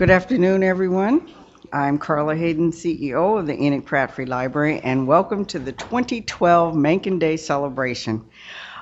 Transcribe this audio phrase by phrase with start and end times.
[0.00, 1.30] Good afternoon, everyone.
[1.74, 6.74] I'm Carla Hayden, CEO of the Enoch Pratt Free Library, and welcome to the 2012
[6.74, 8.24] Mencken Day celebration.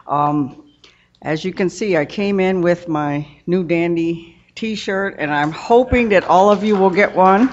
[0.06, 0.70] Um,
[1.20, 6.10] as you can see, I came in with my new dandy t-shirt, and I'm hoping
[6.10, 7.48] that all of you will get one.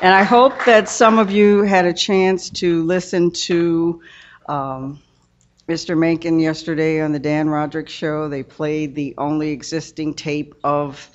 [0.00, 4.00] And I hope that some of you had a chance to listen to
[4.48, 4.98] um,
[5.68, 5.94] Mr.
[5.94, 8.30] Mencken yesterday on the Dan Rodricks show.
[8.30, 11.10] They played the only existing tape of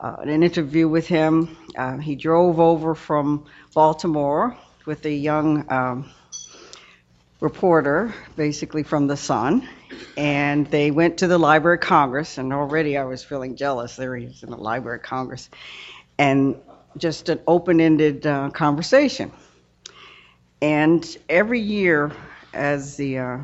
[0.00, 1.56] uh, an interview with him.
[1.76, 6.10] Uh, he drove over from Baltimore with a young um,
[7.40, 9.68] reporter, basically from The Sun,
[10.16, 12.38] and they went to the Library of Congress.
[12.38, 13.96] And already I was feeling jealous.
[13.96, 15.50] There he is in the Library of Congress,
[16.18, 16.56] and
[16.96, 19.32] just an open-ended uh, conversation.
[20.62, 22.12] And every year,
[22.54, 23.38] as the uh,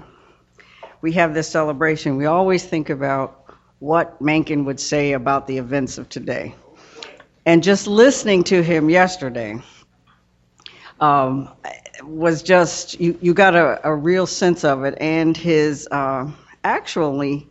[1.02, 3.41] we have this celebration, we always think about
[3.82, 6.54] what Mencken would say about the events of today.
[7.44, 9.60] And just listening to him yesterday
[11.00, 11.48] um,
[12.04, 16.30] was just, you, you got a, a, real sense of it, and his uh,
[16.62, 17.48] actually,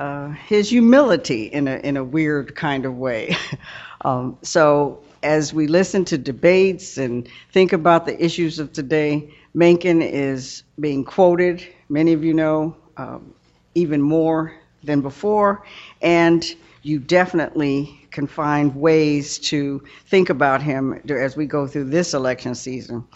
[0.00, 3.36] uh, his humility in a, in a weird kind of way.
[4.00, 10.02] um, so as we listen to debates and think about the issues of today, Mencken
[10.02, 13.32] is being quoted, many of you know, um,
[13.76, 14.58] even more
[14.88, 15.62] than before,
[16.02, 16.44] and
[16.82, 22.54] you definitely can find ways to think about him as we go through this election
[22.54, 23.06] season.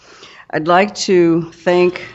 [0.51, 2.05] I'd like to thank,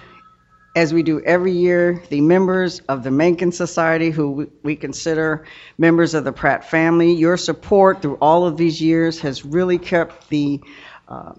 [0.77, 5.45] as we do every year, the members of the Mencken Society who we consider
[5.77, 7.13] members of the Pratt family.
[7.13, 10.61] Your support through all of these years has really kept the
[11.09, 11.33] uh,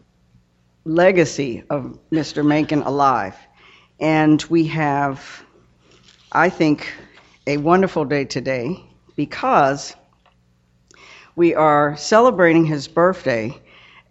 [0.84, 2.46] legacy of Mr.
[2.46, 3.38] Mencken alive.
[4.02, 5.46] And we have,
[6.32, 6.92] I think,
[7.50, 9.96] a wonderful day today because
[11.36, 13.60] we are celebrating his birthday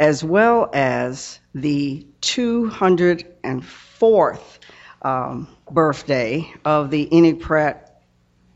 [0.01, 4.59] as well as the 204th
[5.03, 8.03] um, birthday of the Enoch Pratt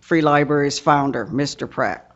[0.01, 1.71] Free Library's founder, Mr.
[1.71, 2.11] Pratt.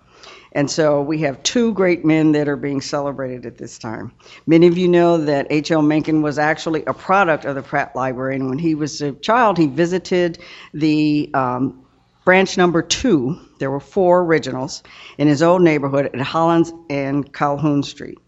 [0.51, 4.11] And so we have two great men that are being celebrated at this time.
[4.49, 5.83] Many of you know that H.L.
[5.83, 9.57] Mencken was actually a product of the Pratt Library, and when he was a child,
[9.57, 10.41] he visited
[10.75, 11.86] the um,
[12.27, 14.83] branch number two, there were four originals
[15.17, 18.19] in his old neighborhood at Hollins and Calhoun Street.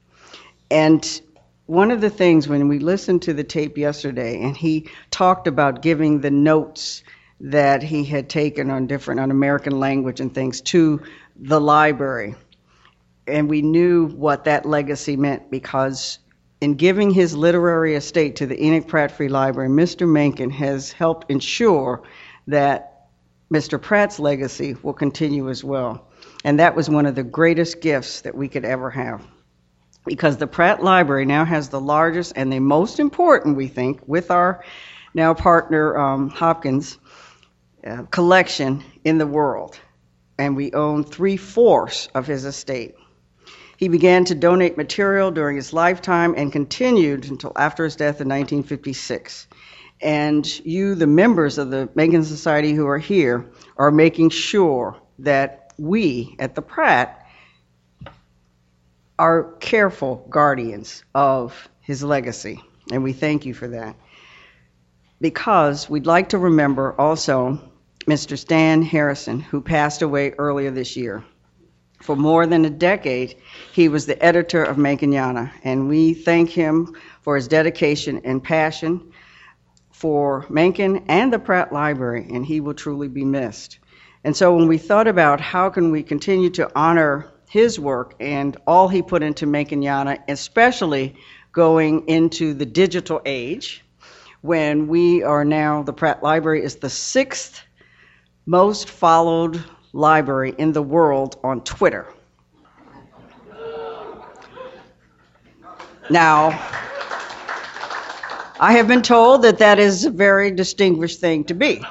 [0.70, 1.20] And
[1.66, 5.82] one of the things when we listened to the tape yesterday, and he talked about
[5.82, 7.03] giving the notes
[7.41, 11.03] that he had taken on different on American language and things to
[11.34, 12.37] the library.
[13.26, 16.20] And we knew what that legacy meant because
[16.60, 20.08] in giving his literary estate to the Enoch Pratt Free Library, Mr.
[20.08, 22.04] Mencken has helped ensure
[22.47, 22.97] that
[23.53, 23.81] Mr.
[23.81, 26.06] Pratt's legacy will continue as well.
[26.44, 29.26] And that was one of the greatest gifts that we could ever have.
[30.04, 34.31] Because the Pratt Library now has the largest and the most important, we think, with
[34.31, 34.62] our
[35.14, 36.98] now partner um, Hopkins
[37.87, 39.78] uh, collection in the world.
[40.38, 42.94] And we own three fourths of his estate.
[43.78, 48.28] He began to donate material during his lifetime and continued until after his death in
[48.28, 49.47] 1956
[50.00, 55.72] and you, the members of the Mencken Society who are here, are making sure that
[55.78, 57.26] we at the Pratt
[59.19, 63.97] are careful guardians of his legacy, and we thank you for that.
[65.20, 67.60] Because we'd like to remember also
[68.06, 68.38] Mr.
[68.38, 71.25] Stan Harrison, who passed away earlier this year.
[72.00, 73.37] For more than a decade,
[73.72, 79.07] he was the editor of Menckeniana, and we thank him for his dedication and passion
[79.98, 83.81] for Mencken and the Pratt Library, and he will truly be missed.
[84.22, 88.56] And so when we thought about how can we continue to honor his work and
[88.64, 91.16] all he put into Menckeniana, especially
[91.50, 93.84] going into the digital age,
[94.42, 97.60] when we are now, the Pratt Library is the sixth
[98.47, 102.06] most followed library in the world on Twitter.
[106.08, 106.56] Now,
[108.60, 111.84] I have been told that that is a very distinguished thing to be.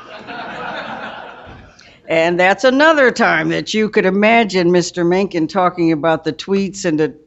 [2.10, 5.08] And that's another time that you could imagine Mr.
[5.08, 7.18] Mencken talking about the tweets and the,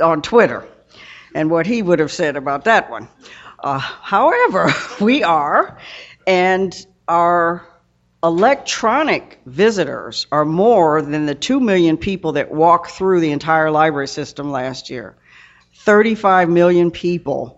[0.00, 0.66] on Twitter
[1.34, 3.08] and what he would have said about that one.
[3.58, 5.78] Uh, however, we are,
[6.26, 7.66] and our
[8.22, 14.08] electronic visitors are more than the 2 million people that walked through the entire library
[14.08, 15.16] system last year.
[15.74, 17.57] 35 million people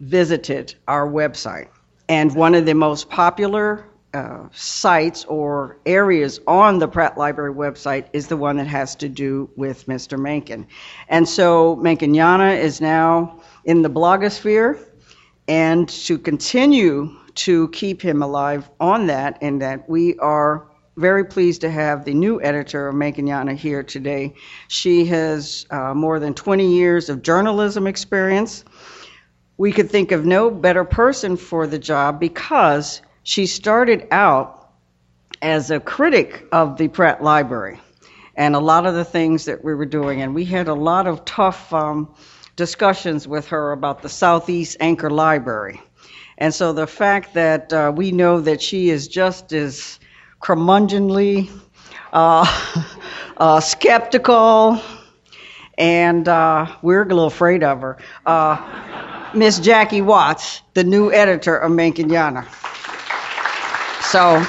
[0.00, 1.68] visited our website.
[2.08, 3.84] And one of the most popular
[4.14, 9.08] uh, sites or areas on the Pratt Library website is the one that has to
[9.08, 10.18] do with Mr.
[10.18, 10.66] Mencken.
[11.08, 14.78] And so Menckeniana is now in the blogosphere,
[15.48, 20.66] and to continue to keep him alive on that, and that we are
[20.96, 24.32] very pleased to have the new editor of Menckeniana here today.
[24.68, 28.64] She has uh, more than 20 years of journalism experience.
[29.58, 34.70] We could think of no better person for the job because she started out
[35.40, 37.80] as a critic of the Pratt Library
[38.36, 40.20] and a lot of the things that we were doing.
[40.22, 42.14] And we had a lot of tough um,
[42.54, 45.80] discussions with her about the Southeast Anchor Library.
[46.38, 49.98] And so the fact that uh, we know that she is just as
[50.42, 51.50] curmudgeonly,
[52.12, 52.84] uh,
[53.38, 54.80] uh, skeptical,
[55.78, 57.98] and uh, we're a little afraid of her.
[58.24, 62.46] Uh, Miss Jackie Watts, the new editor of Menckeniana.
[64.02, 64.42] So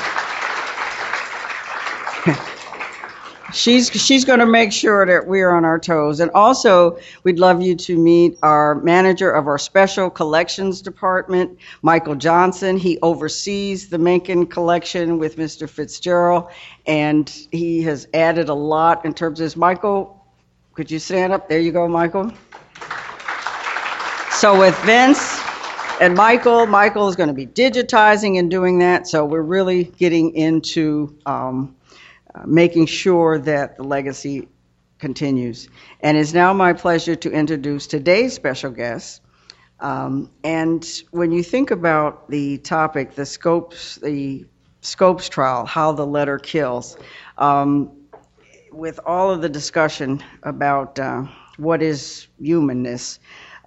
[3.54, 6.20] she's she's going to make sure that we're on our toes.
[6.20, 12.16] And also, we'd love you to meet our manager of our special collections department, Michael
[12.16, 12.78] Johnson.
[12.78, 15.68] He oversees the Mencken collection with Mr.
[15.68, 16.50] Fitzgerald,
[16.86, 19.58] and he has added a lot in terms of.
[19.58, 20.17] Michael,
[20.78, 21.50] could you stand up?
[21.50, 22.32] There you go, Michael.
[24.30, 25.42] So with Vince
[26.00, 29.08] and Michael, Michael is going to be digitizing and doing that.
[29.08, 31.76] So we're really getting into um,
[32.36, 34.50] uh, making sure that the legacy
[35.00, 35.68] continues.
[36.02, 39.22] And it's now my pleasure to introduce today's special guest.
[39.80, 44.46] Um, and when you think about the topic, the Scopes, the
[44.82, 46.98] Scopes trial, how the letter kills,
[47.40, 47.97] um,
[48.78, 51.24] with all of the discussion about uh,
[51.58, 53.20] what is humanness,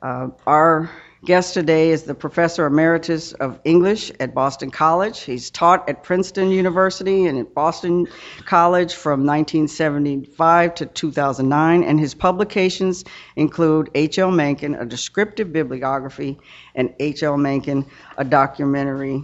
[0.03, 0.89] uh, our
[1.23, 5.21] Guest today is the Professor Emeritus of English at Boston College.
[5.21, 8.07] He's taught at Princeton University and at Boston
[8.47, 13.05] College from 1975 to 2009, and his publications
[13.37, 14.31] include H.L.
[14.31, 16.39] Mencken, a descriptive bibliography,
[16.75, 17.37] and H.L.
[17.37, 17.85] Mencken,
[18.17, 19.23] a documentary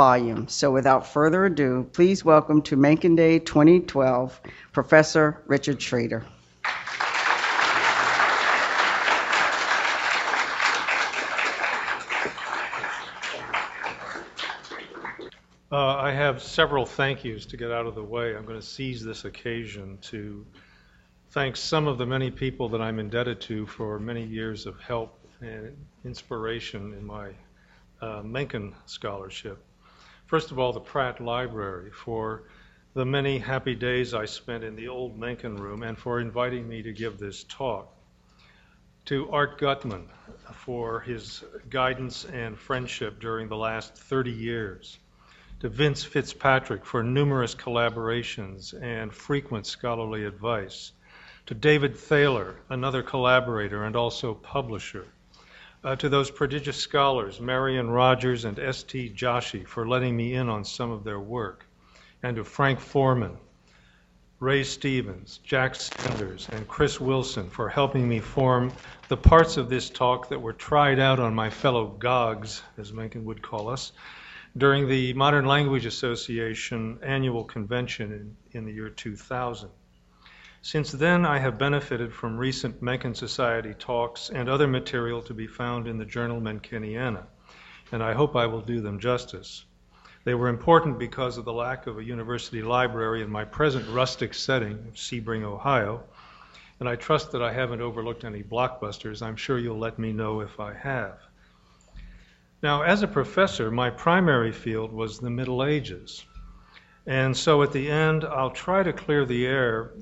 [0.00, 0.48] volume.
[0.48, 4.40] So without further ado, please welcome to Mencken Day 2012,
[4.72, 6.24] Professor Richard Schrader.
[15.70, 18.34] Uh, I have several thank yous to get out of the way.
[18.34, 20.46] I'm going to seize this occasion to
[21.32, 25.20] thank some of the many people that I'm indebted to for many years of help
[25.42, 25.76] and
[26.06, 27.32] inspiration in my
[28.00, 29.62] uh, Mencken scholarship.
[30.30, 32.44] First of all, the Pratt Library for
[32.94, 36.82] the many happy days I spent in the old Mencken room and for inviting me
[36.82, 37.92] to give this talk.
[39.06, 40.08] To Art Gutman
[40.52, 45.00] for his guidance and friendship during the last 30 years
[45.58, 50.92] to Vince Fitzpatrick for numerous collaborations and frequent scholarly advice,
[51.46, 55.08] to David Thaler, another collaborator and also publisher,
[55.82, 59.10] uh, to those prodigious scholars, Marion Rodgers and S.T.
[59.16, 61.64] Joshi, for letting me in on some of their work,
[62.22, 63.36] and to Frank Foreman,
[64.40, 68.72] Ray Stevens, Jack Sanders, and Chris Wilson for helping me form
[69.08, 73.24] the parts of this talk that were tried out on my fellow Gogs, as Mencken
[73.24, 73.92] would call us,
[74.56, 79.70] during the Modern Language Association annual convention in, in the year 2000.
[80.62, 85.46] Since then, I have benefited from recent Mencken Society talks and other material to be
[85.46, 87.26] found in the journal Menckeniana,
[87.92, 89.64] and I hope I will do them justice.
[90.24, 94.34] They were important because of the lack of a university library in my present rustic
[94.34, 96.04] setting of Sebring, Ohio,
[96.78, 99.22] and I trust that I haven't overlooked any blockbusters.
[99.22, 101.20] I'm sure you'll let me know if I have.
[102.62, 106.22] Now, as a professor, my primary field was the Middle Ages.
[107.06, 109.92] And so at the end, I'll try to clear the air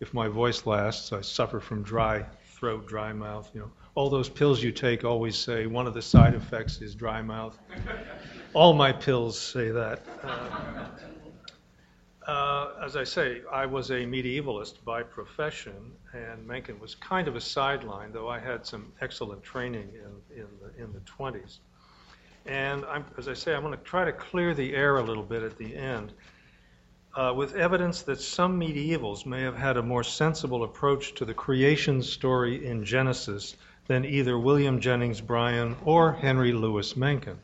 [0.00, 1.12] if my voice lasts.
[1.12, 3.50] I suffer from dry throat, dry mouth.
[3.54, 6.94] You know, all those pills you take always say one of the side effects is
[6.94, 7.58] dry mouth.
[8.54, 10.02] all my pills say that.
[10.22, 10.88] Uh,
[12.26, 17.34] uh, as I say, I was a medievalist by profession, and Mencken was kind of
[17.34, 21.58] a sideline, though I had some excellent training in, in, the, in the 20s.
[22.46, 25.22] And I'm, as I say, I'm going to try to clear the air a little
[25.22, 26.12] bit at the end
[27.14, 31.34] uh, with evidence that some medievals may have had a more sensible approach to the
[31.34, 37.38] creation story in Genesis than either William Jennings Bryan or Henry Louis Mencken.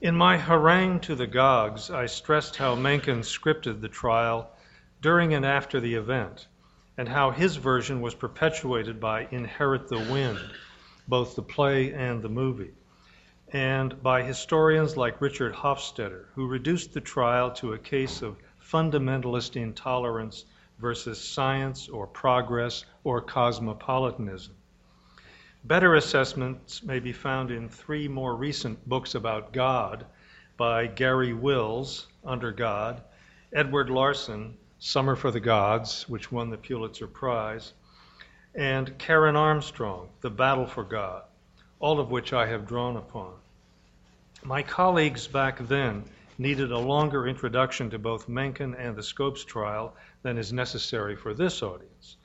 [0.00, 4.50] In my harangue to the Gogs, I stressed how Mencken scripted the trial
[5.00, 6.46] during and after the event,
[6.96, 10.40] and how his version was perpetuated by Inherit the Wind,
[11.06, 12.72] both the play and the movie.
[13.52, 19.56] And by historians like Richard Hofstadter, who reduced the trial to a case of fundamentalist
[19.56, 20.44] intolerance
[20.78, 24.54] versus science or progress or cosmopolitanism.
[25.64, 30.04] Better assessments may be found in three more recent books about God
[30.58, 33.02] by Garry Wills, Under God,
[33.52, 37.72] Edward Larson, Summer for the Gods, which won the Pulitzer Prize,
[38.54, 41.22] and Karen Armstrong, The Battle for God,
[41.80, 43.34] all of which I have drawn upon.
[44.42, 46.04] My colleagues back then
[46.38, 51.34] needed a longer introduction to both Mencken and the Scopes trial than is necessary for
[51.34, 52.16] this audience.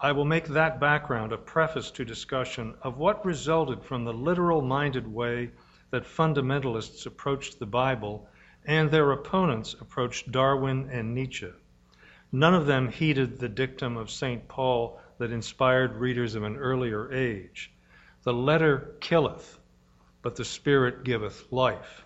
[0.00, 4.62] I will make that background a preface to discussion of what resulted from the literal
[4.62, 5.50] minded way
[5.90, 8.28] that fundamentalists approached the Bible
[8.64, 11.50] and their opponents approached Darwin and Nietzsche.
[12.32, 14.48] None of them heeded the dictum of St.
[14.48, 17.71] Paul that inspired readers of an earlier age
[18.24, 19.58] The letter killeth,
[20.22, 22.04] but the Spirit giveth life.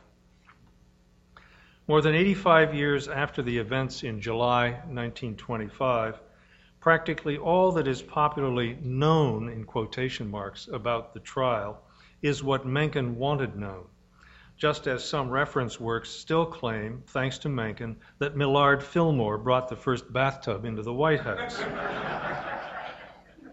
[1.87, 6.19] More than 85 years after the events in July 1925,
[6.81, 11.83] practically all that is popularly known, in quotation marks, about the trial
[12.23, 13.85] is what Mencken wanted known,
[14.57, 19.77] just as some reference works still claim, thanks to Mencken, that Millard Fillmore brought the
[19.77, 21.63] first bathtub into the White House.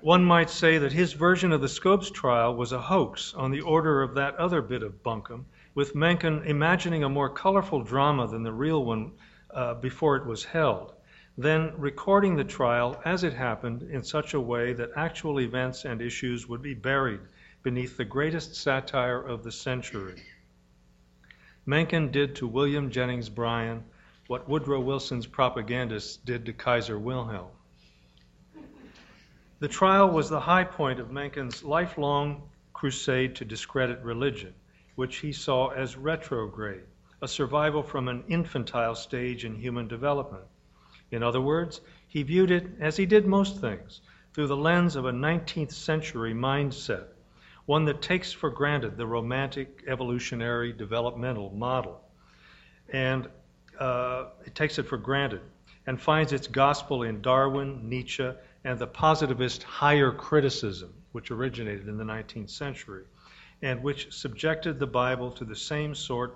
[0.04, 3.62] One might say that his version of the Scopes trial was a hoax on the
[3.62, 8.44] order of that other bit of bunkum, with Mencken imagining a more colorful drama than
[8.44, 9.14] the real one
[9.52, 10.94] uh, before it was held,
[11.38, 16.02] then recording the trial as it happened in such a way that actual events and
[16.02, 17.22] issues would be buried
[17.62, 20.22] beneath the greatest satire of the century.
[21.66, 23.86] Mencken did to William Jennings Bryan
[24.28, 27.52] what Woodrow Wilson's propagandists did to Kaiser Wilhelm.
[29.64, 34.54] The trial was the high point of Mencken's lifelong crusade to discredit religion,
[34.96, 36.84] which he saw as retrograde,
[37.22, 40.44] a survival from an infantile stage in human development.
[41.12, 41.80] In other words,
[42.10, 44.02] he viewed it, as he did most things,
[44.34, 47.06] through the lens of a 19th century mindset,
[47.66, 52.02] one that takes for granted the romantic evolutionary developmental model.
[52.90, 53.30] And
[53.80, 55.40] uh, it takes it for granted
[55.88, 58.30] and finds its gospel in Darwin, Nietzsche,
[58.64, 63.06] and the positivist higher criticism, which originated in the 19th century,
[63.62, 66.36] and which subjected the Bible to the same sort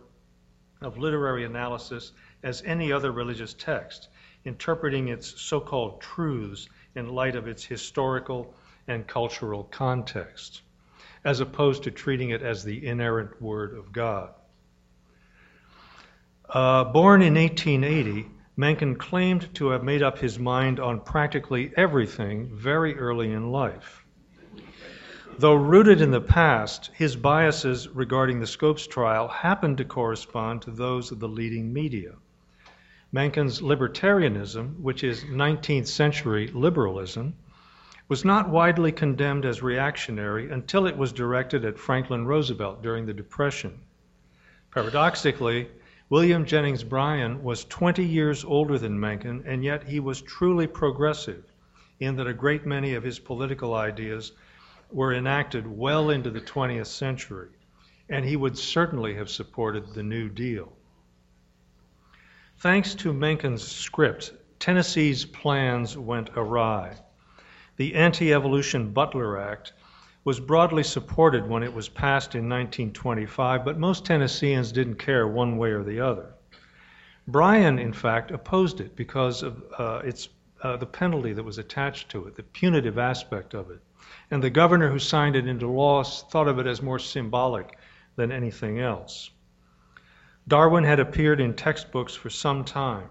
[0.81, 2.11] of literary analysis
[2.43, 4.09] as any other religious text,
[4.45, 8.53] interpreting its so called truths in light of its historical
[8.87, 10.61] and cultural context,
[11.23, 14.33] as opposed to treating it as the inerrant Word of God.
[16.49, 18.25] Uh, born in 1880,
[18.59, 24.03] Mencken claimed to have made up his mind on practically everything very early in life.
[25.37, 30.71] Though rooted in the past, his biases regarding the Scopes trial happened to correspond to
[30.71, 32.15] those of the leading media.
[33.11, 37.35] Mencken's libertarianism, which is 19th century liberalism,
[38.07, 43.13] was not widely condemned as reactionary until it was directed at Franklin Roosevelt during the
[43.13, 43.79] Depression.
[44.71, 45.67] Paradoxically,
[46.09, 51.43] William Jennings Bryan was 20 years older than Mencken, and yet he was truly progressive
[51.99, 54.31] in that a great many of his political ideas
[54.89, 57.49] were enacted well into the 20th century,
[58.07, 60.71] and he would certainly have supported the New Deal.
[62.59, 66.95] Thanks to Mencken's script, Tennessee's plans went awry.
[67.75, 69.73] The Anti Evolution Butler Act
[70.27, 75.55] was broadly supported when it was passed in 1925, but most Tennesseans didn't care one
[75.55, 76.33] way or the other.
[77.29, 80.27] Bryan, in fact, opposed it because of uh, its,
[80.61, 83.79] uh, the penalty that was attached to it, the punitive aspect of it.
[84.29, 87.77] And the governor who signed it into law thought of it as more symbolic
[88.17, 89.29] than anything else.
[90.45, 93.07] Darwin had appeared in textbooks for some time.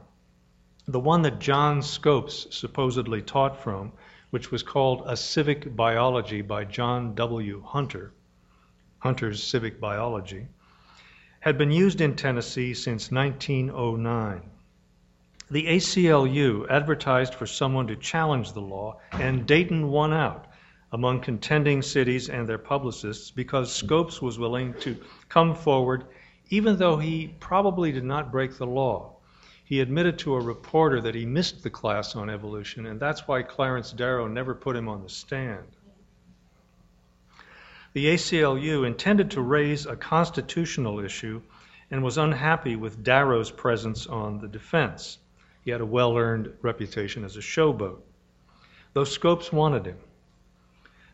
[0.86, 3.92] The one that John Scopes supposedly taught from
[4.30, 7.62] which was called A Civic Biology by John W.
[7.62, 8.12] Hunter,
[8.98, 10.46] Hunter's Civic Biology,
[11.40, 14.42] had been used in Tennessee since 1909.
[15.50, 20.46] The ACLU advertised for someone to challenge the law, and Dayton won out
[20.92, 24.96] among contending cities and their publicists because Scopes was willing to
[25.28, 26.04] come forward
[26.48, 29.15] even though he probably did not break the law
[29.66, 33.42] he admitted to a reporter that he missed the class on evolution, and that's why
[33.42, 35.66] Clarence Darrow never put him on the stand.
[37.92, 41.42] The ACLU intended to raise a constitutional issue
[41.90, 45.18] and was unhappy with Darrow's presence on the defense.
[45.64, 48.00] He had a well earned reputation as a showboat,
[48.92, 49.98] though Scopes wanted him.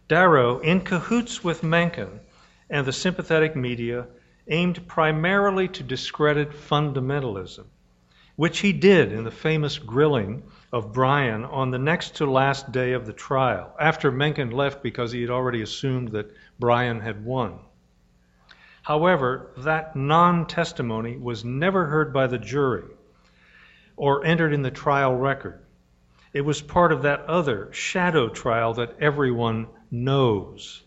[0.08, 2.20] Darrow, in cahoots with Mencken
[2.68, 4.08] and the sympathetic media,
[4.48, 7.64] aimed primarily to discredit fundamentalism,
[8.36, 12.92] which he did in the famous grilling of Bryan on the next to last day
[12.92, 17.58] of the trial, after Mencken left because he had already assumed that Bryan had won.
[18.82, 22.88] However, that non testimony was never heard by the jury
[23.96, 25.60] or entered in the trial record.
[26.32, 30.82] It was part of that other shadow trial that everyone knows.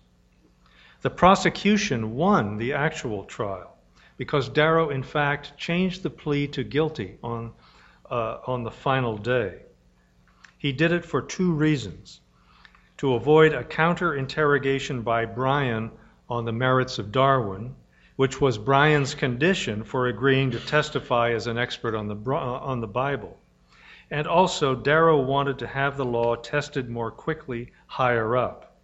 [1.02, 3.75] The prosecution won the actual trial
[4.18, 7.52] because Darrow, in fact, changed the plea to guilty on,
[8.10, 9.60] uh, on the final day.
[10.58, 12.22] He did it for two reasons
[12.98, 15.92] to avoid a counter interrogation by Bryan
[16.30, 17.76] on the merits of Darwin,
[18.16, 22.80] which was Bryan's condition for agreeing to testify as an expert on the, uh, on
[22.80, 23.38] the Bible.
[24.10, 28.78] And also, Darrow wanted to have the law tested more quickly higher up.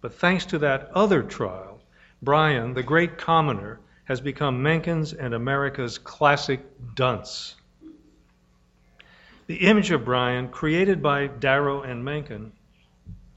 [0.00, 1.80] But thanks to that other trial,
[2.20, 3.80] Bryan, the great commoner,
[4.12, 6.60] has become Mencken's and America's classic
[6.94, 7.56] dunce.
[9.46, 12.52] The image of Bryan, created by Darrow and Mencken,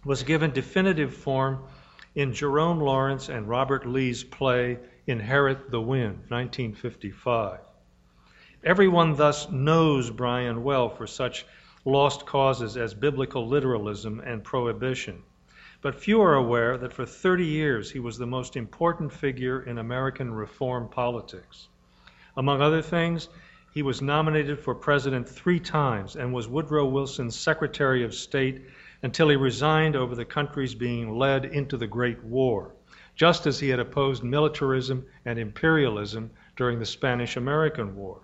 [0.03, 1.63] was given definitive form
[2.15, 4.77] in Jerome Lawrence and Robert Lee's play
[5.07, 7.61] Inherit the Wind, 1955.
[8.61, 11.45] Everyone thus knows Bryan well for such
[11.85, 15.23] lost causes as biblical literalism and prohibition.
[15.85, 19.77] But few are aware that for 30 years he was the most important figure in
[19.77, 21.67] American reform politics.
[22.35, 23.29] Among other things,
[23.71, 28.63] he was nominated for president three times and was Woodrow Wilson's Secretary of State
[29.03, 32.73] until he resigned over the country's being led into the Great War,
[33.15, 38.21] just as he had opposed militarism and imperialism during the Spanish American War.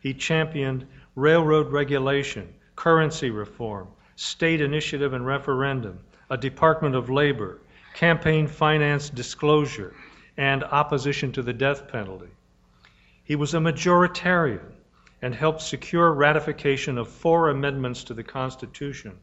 [0.00, 3.86] He championed railroad regulation, currency reform,
[4.16, 7.58] state initiative and referendum, a Department of Labor,
[7.94, 9.94] campaign finance disclosure,
[10.36, 12.28] and opposition to the death penalty.
[13.24, 14.72] He was a majoritarian
[15.22, 19.18] and helped secure ratification of four amendments to the Constitution,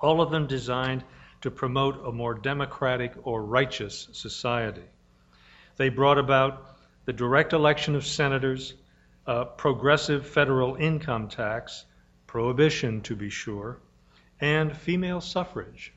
[0.00, 1.04] all of them designed
[1.40, 4.84] to promote a more democratic or righteous society.
[5.76, 8.74] They brought about the direct election of senators,
[9.26, 11.86] a progressive federal income tax,
[12.26, 13.80] prohibition to be sure,
[14.40, 15.94] and female suffrage.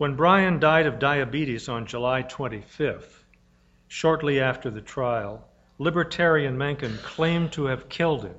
[0.00, 3.22] When Bryan died of diabetes on July 25th,
[3.86, 8.36] shortly after the trial, libertarian Mencken claimed to have killed him,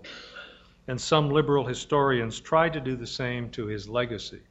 [0.87, 4.41] and some liberal historians tried to do the same to his legacy.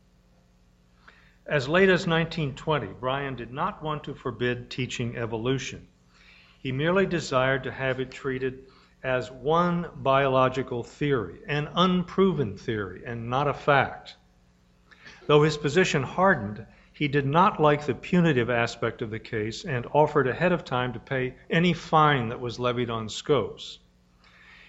[1.47, 5.89] As late as 1920, Bryan did not want to forbid teaching evolution.
[6.61, 8.67] He merely desired to have it treated
[9.03, 14.15] as one biological theory, an unproven theory, and not a fact.
[15.27, 16.65] Though his position hardened,
[17.01, 20.93] he did not like the punitive aspect of the case and offered ahead of time
[20.93, 23.79] to pay any fine that was levied on Scopes.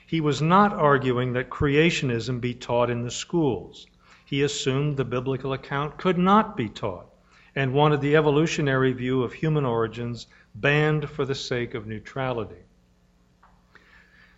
[0.08, 3.86] He was not arguing that creationism be taught in the schools.
[4.24, 7.06] He assumed the biblical account could not be taught
[7.54, 12.63] and wanted the evolutionary view of human origins banned for the sake of neutrality.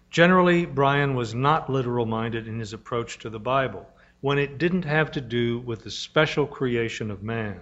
[0.09, 3.87] Generally, Bryan was not literal minded in his approach to the Bible
[4.19, 7.59] when it didn't have to do with the special creation of man.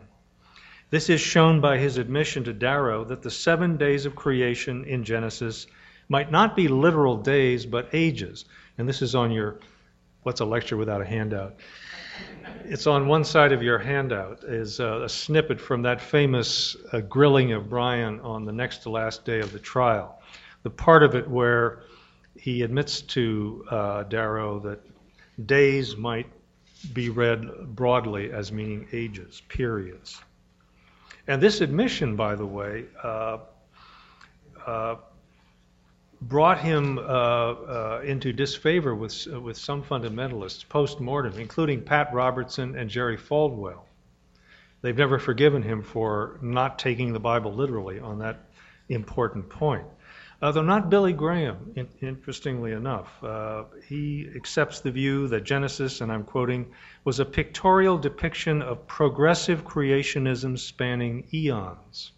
[0.91, 5.06] This is shown by his admission to Darrow that the seven days of creation in
[5.06, 5.65] Genesis
[6.10, 8.43] might not be literal days, but ages.
[8.77, 9.60] And this is on your,
[10.23, 11.56] what's a lecture without a handout?
[12.65, 16.99] It's on one side of your handout, is a, a snippet from that famous uh,
[16.99, 20.21] grilling of Bryan on the next to last day of the trial.
[20.63, 21.84] The part of it where
[22.36, 24.82] he admits to uh, Darrow that
[25.45, 26.27] days might
[26.91, 30.21] be read broadly as meaning ages, periods.
[31.32, 33.38] And this admission, by the way, uh,
[34.67, 34.96] uh,
[36.22, 42.76] brought him uh, uh into disfavor with, with some fundamentalists post mortem, including Pat Robertson
[42.76, 43.84] and Jerry Falwell.
[44.82, 48.50] They've never forgiven him for not taking the Bible literally on that
[48.89, 49.86] important point.
[50.41, 53.23] Though not Billy Graham, in, interestingly enough.
[53.23, 56.71] Uh, he accepts the view that Genesis, and I'm quoting,
[57.04, 62.13] was a pictorial depiction of progressive creationism spanning eons.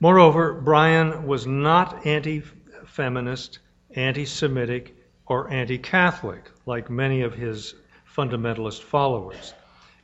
[0.00, 2.42] Moreover, Bryan was not anti
[2.84, 3.60] feminist,
[3.94, 7.76] anti Semitic, or anti Catholic, like many of his
[8.12, 9.54] fundamentalist followers.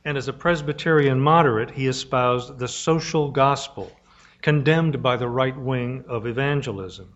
[0.05, 3.91] And as a Presbyterian moderate, he espoused the social gospel
[4.47, 7.13] condemned by the right wing of evangelism.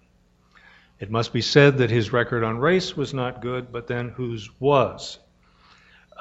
[1.00, 4.50] It must be said that his record on race was not good, but then whose
[4.60, 5.18] was?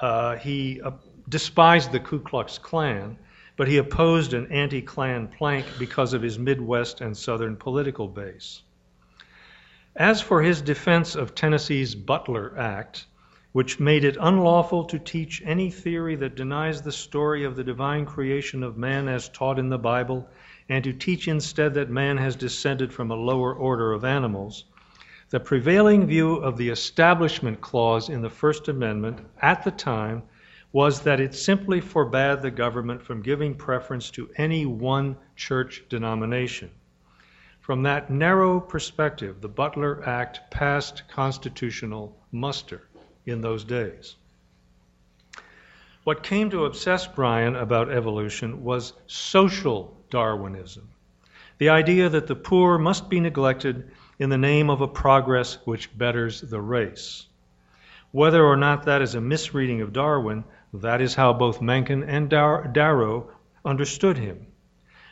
[0.01, 0.93] Uh, he uh,
[1.29, 3.19] despised the Ku Klux Klan,
[3.57, 8.63] but he opposed an anti Klan plank because of his Midwest and Southern political base.
[9.97, 13.07] As for his defense of Tennessee's Butler Act,
[13.51, 18.07] which made it unlawful to teach any theory that denies the story of the divine
[18.07, 20.29] creation of man as taught in the Bible,
[20.71, 24.65] and to teach instead that man has descended from a lower order of animals,
[25.31, 30.23] the prevailing view of the Establishment Clause in the First Amendment at the time
[30.73, 36.71] was that it simply forbade the government from giving preference to any one church denomination.
[37.59, 42.83] From that narrow perspective, the Butler Act passed constitutional muster
[43.27, 44.15] in those days.
[46.05, 50.89] What came to obsess Bryan about evolution was social Darwinism,
[51.59, 55.97] the idea that the poor must be neglected in the name of a progress which
[55.97, 57.27] betters the race.
[58.13, 60.45] Whether or not that is a misreading of Darwin,
[60.75, 63.31] that is how both Mencken and Dar- Darrow
[63.65, 64.47] understood him.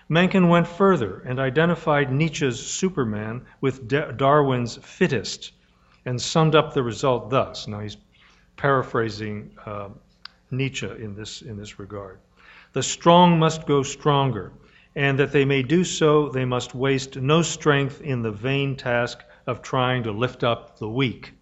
[0.08, 5.52] Mencken went further and identified Nietzsche's Superman with Darwin's fittest
[6.06, 7.68] and summed up the result thus.
[7.68, 7.98] Now he's
[8.56, 9.90] paraphrasing uh,
[10.50, 12.18] Nietzsche in this, in this regard.
[12.72, 14.52] The strong must go stronger,
[14.94, 19.22] and that they may do so, they must waste no strength in the vain task
[19.46, 21.32] of trying to lift up the weak.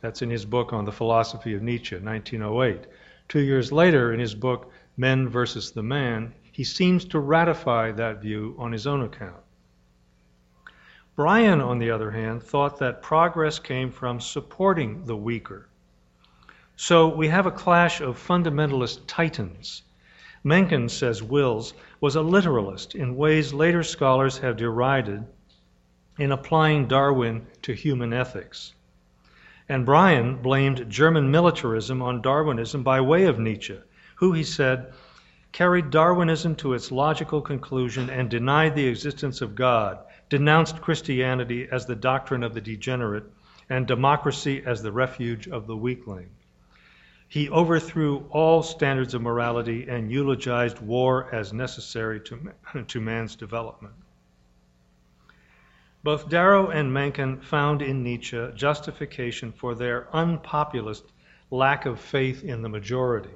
[0.00, 2.86] That's in his book on the philosophy of Nietzsche, 1908.
[3.28, 8.20] Two years later, in his book, Men versus the Man, he seems to ratify that
[8.20, 9.42] view on his own account.
[11.16, 15.68] Bryan, on the other hand, thought that progress came from supporting the weaker.
[16.76, 19.84] So we have a clash of fundamentalist titans.
[20.46, 25.24] Mencken, says Wills, was a literalist in ways later scholars have derided
[26.18, 28.74] in applying Darwin to human ethics.
[29.70, 33.78] And Bryan blamed German militarism on Darwinism by way of Nietzsche,
[34.16, 34.92] who, he said,
[35.50, 41.86] carried Darwinism to its logical conclusion and denied the existence of God, denounced Christianity as
[41.86, 43.24] the doctrine of the degenerate,
[43.70, 46.28] and democracy as the refuge of the weakling.
[47.34, 52.52] He overthrew all standards of morality and eulogized war as necessary to,
[52.86, 53.94] to man's development.
[56.04, 61.12] Both Darrow and Mencken found in Nietzsche justification for their unpopulist
[61.50, 63.34] lack of faith in the majority.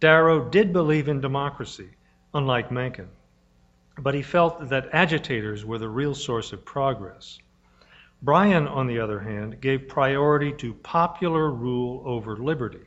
[0.00, 1.90] Darrow did believe in democracy,
[2.34, 3.10] unlike Mencken
[4.00, 7.38] but he felt that agitators were the real source of progress.
[8.20, 12.84] Bryan, on the other hand, gave priority to popular rule over liberty,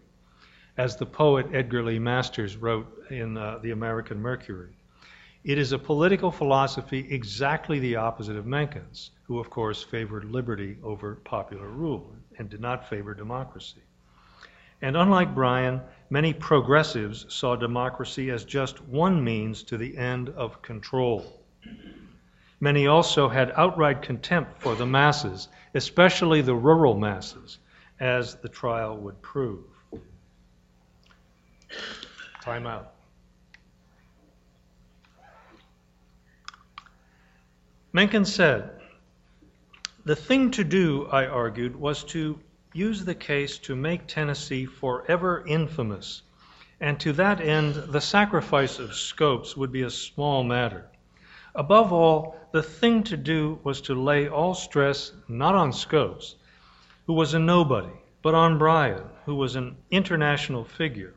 [0.78, 4.76] as the poet Edgar Lee Masters wrote in uh, The American Mercury.
[5.46, 10.78] It is a political philosophy exactly the opposite of Mencken's, who, of course, favored liberty
[10.84, 13.82] over popular rule and did not favor democracy.
[14.82, 20.62] And unlike Bryan, many progressives saw democracy as just one means to the end of
[20.62, 21.42] control.
[22.64, 27.58] Many also had outright contempt for the masses, especially the rural masses,
[28.00, 29.66] as the trial would prove.
[32.44, 32.94] Time out.
[37.94, 38.80] Mencken said,
[40.06, 42.40] The thing to do, I argued, was to
[42.74, 46.22] use the case to make Tennessee forever infamous,
[46.80, 50.91] and to that end the sacrifice of Scopes would be a small matter.
[51.56, 56.36] Above all, the thing to do was to lay all stress not on Scopes,
[57.08, 61.14] who was a nobody, but on Bryan, who was an international figure,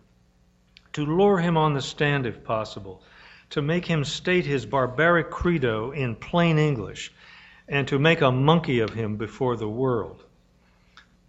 [0.93, 3.03] to lure him on the stand if possible,
[3.51, 7.13] to make him state his barbaric credo in plain English,
[7.69, 10.25] and to make a monkey of him before the world.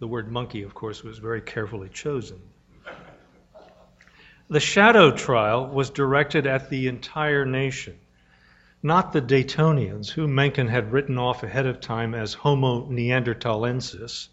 [0.00, 2.40] The word monkey, of course, was very carefully chosen.
[4.48, 7.98] The shadow trial was directed at the entire nation,
[8.86, 14.28] not the Daytonians, whom Mencken had written off ahead of time as Homo neanderthalensis.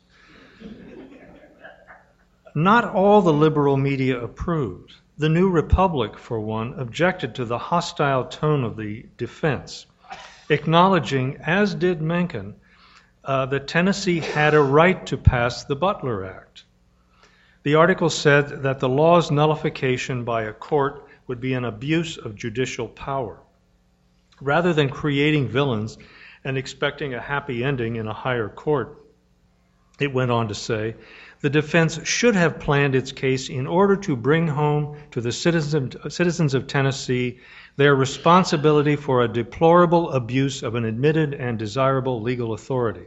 [2.53, 4.93] Not all the liberal media approved.
[5.17, 9.87] The New Republic, for one, objected to the hostile tone of the defense,
[10.49, 12.53] acknowledging, as did Mencken,
[13.23, 16.63] uh, that Tennessee had a right to pass the Butler Act.
[17.63, 22.35] The article said that the law's nullification by a court would be an abuse of
[22.35, 23.42] judicial power.
[24.43, 25.97] Rather than creating villains
[26.43, 29.01] and expecting a happy ending in a higher court,
[30.01, 30.95] it went on to say,
[31.39, 36.53] the defense should have planned its case in order to bring home to the citizens
[36.53, 37.39] of Tennessee
[37.77, 43.05] their responsibility for a deplorable abuse of an admitted and desirable legal authority.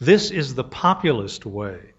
[0.00, 1.92] This is the populist way.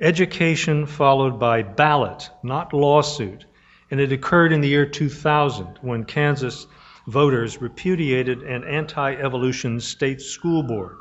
[0.00, 3.44] Education followed by ballot, not lawsuit,
[3.90, 6.66] and it occurred in the year 2000 when Kansas
[7.08, 10.98] voters repudiated an anti evolution state school board.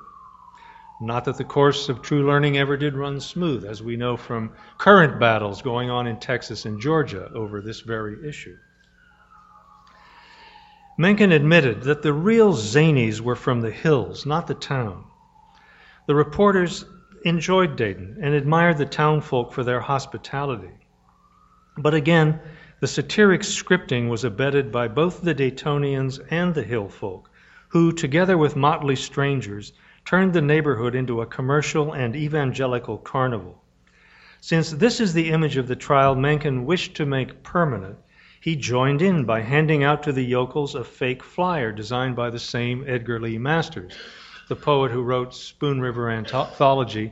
[1.02, 4.54] Not that the course of true learning ever did run smooth, as we know from
[4.78, 8.58] current battles going on in Texas and Georgia over this very issue.
[10.98, 15.04] Mencken admitted that the real zanies were from the hills, not the town.
[16.08, 16.86] The reporters
[17.26, 20.72] enjoyed Dayton and admired the townfolk for their hospitality.
[21.78, 22.40] But again,
[22.80, 27.30] the satiric scripting was abetted by both the Daytonians and the hill folk,
[27.70, 29.74] who, together with motley strangers,
[30.06, 33.64] turned the neighborhood into a commercial and evangelical carnival.
[34.40, 37.98] Since this is the image of the trial Mencken wished to make permanent,
[38.40, 42.40] he joined in by handing out to the yokels a fake flyer designed by the
[42.40, 43.98] same Edgar Lee Masters,
[44.48, 47.12] the poet who wrote Spoon River Anthology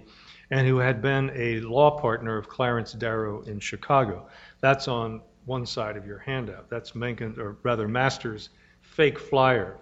[0.51, 4.28] and who had been a law partner of Clarence Darrow in Chicago.
[4.62, 6.69] That's on one side of your handout.
[6.69, 8.49] That's Mencken, or rather Masters'
[8.81, 9.77] fake flyer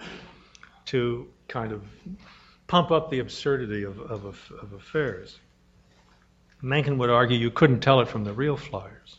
[0.86, 1.84] to kind of
[2.68, 4.26] pump up the absurdity of, of,
[4.62, 5.40] of affairs.
[6.62, 9.18] Mencken would argue you couldn't tell it from the real flyers.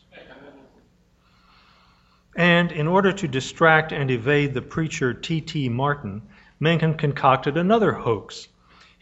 [2.35, 5.69] And in order to distract and evade the preacher T.T.
[5.69, 6.21] Martin,
[6.59, 8.47] Mencken concocted another hoax.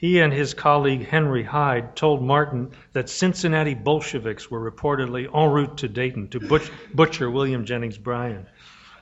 [0.04, 5.78] He and his colleague Henry Hyde told Martin that Cincinnati Bolsheviks were reportedly en route
[5.78, 8.46] to Dayton to butch- butcher William Jennings Bryan.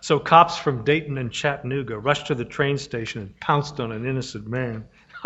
[0.01, 4.05] So cops from Dayton and Chattanooga rushed to the train station and pounced on an
[4.05, 4.85] innocent man.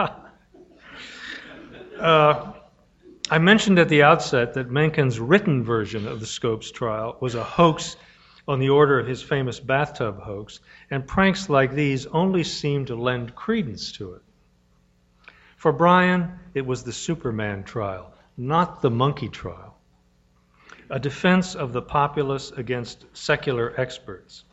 [2.00, 2.54] uh,
[3.30, 7.44] I mentioned at the outset that Mencken's written version of the Scopes trial was a
[7.44, 7.98] hoax
[8.48, 12.96] on the order of his famous bathtub hoax, and pranks like these only seem to
[12.96, 14.22] lend credence to it.
[15.66, 19.76] For Bryan, it was the Superman trial, not the monkey trial,
[20.92, 24.44] a defense of the populace against secular experts.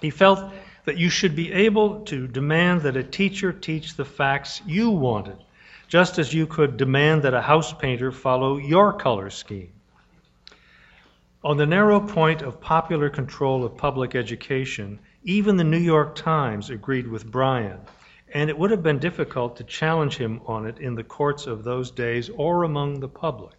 [0.00, 0.50] He felt
[0.86, 5.36] that you should be able to demand that a teacher teach the facts you wanted,
[5.88, 9.74] just as you could demand that a house painter follow your color scheme.
[11.44, 16.70] On the narrow point of popular control of public education, even the New York Times
[16.70, 17.80] agreed with Bryan,
[18.32, 21.64] and it would have been difficult to challenge him on it in the courts of
[21.64, 23.54] those days or among the public.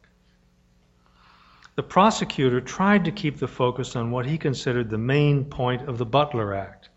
[1.76, 5.98] The prosecutor tried to keep the focus on what he considered the main point of
[5.98, 6.90] the Butler Act,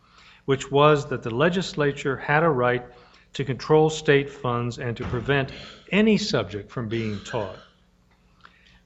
[0.44, 2.84] which was that the legislature had a right
[3.34, 5.52] to control state funds and to prevent
[5.90, 7.58] any subject from being taught.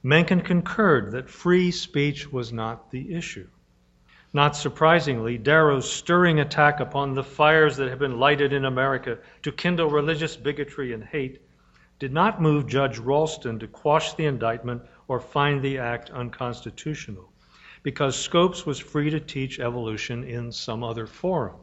[0.01, 3.47] Mencken concurred that free speech was not the issue.
[4.31, 9.51] Not surprisingly, Darrow's stirring attack upon the fires that have been lighted in America to
[9.51, 11.41] kindle religious bigotry and hate
[11.97, 17.33] did not move Judge Raulston to quash the indictment or find the act unconstitutional,
[17.81, 21.55] because Scopes was free to teach evolution in some other forum.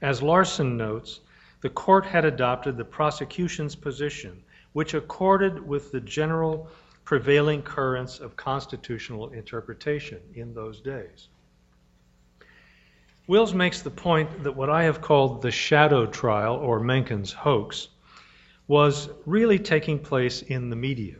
[0.00, 1.20] As Larson notes,
[1.60, 6.70] the court had adopted the prosecution's position, which accorded with the general
[7.04, 11.28] prevailing currents of constitutional interpretation in those days.
[13.28, 17.88] Wills makes the point that what I have called the shadow trial, or Mencken's hoax,
[18.66, 21.16] was really taking place in the media.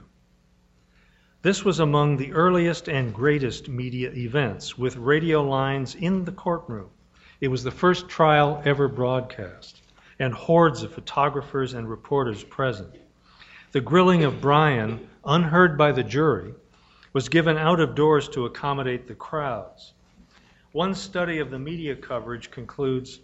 [1.43, 6.91] This was among the earliest and greatest media events, with radio lines in the courtroom.
[7.41, 9.83] It was the first trial ever broadcast,
[10.19, 12.97] and hordes of photographers and reporters present.
[13.71, 16.55] The grilling of Bryan unheard by the jury,
[17.13, 19.93] was given out of doors to accommodate the crowds.
[20.73, 23.21] One study of the media coverage concludes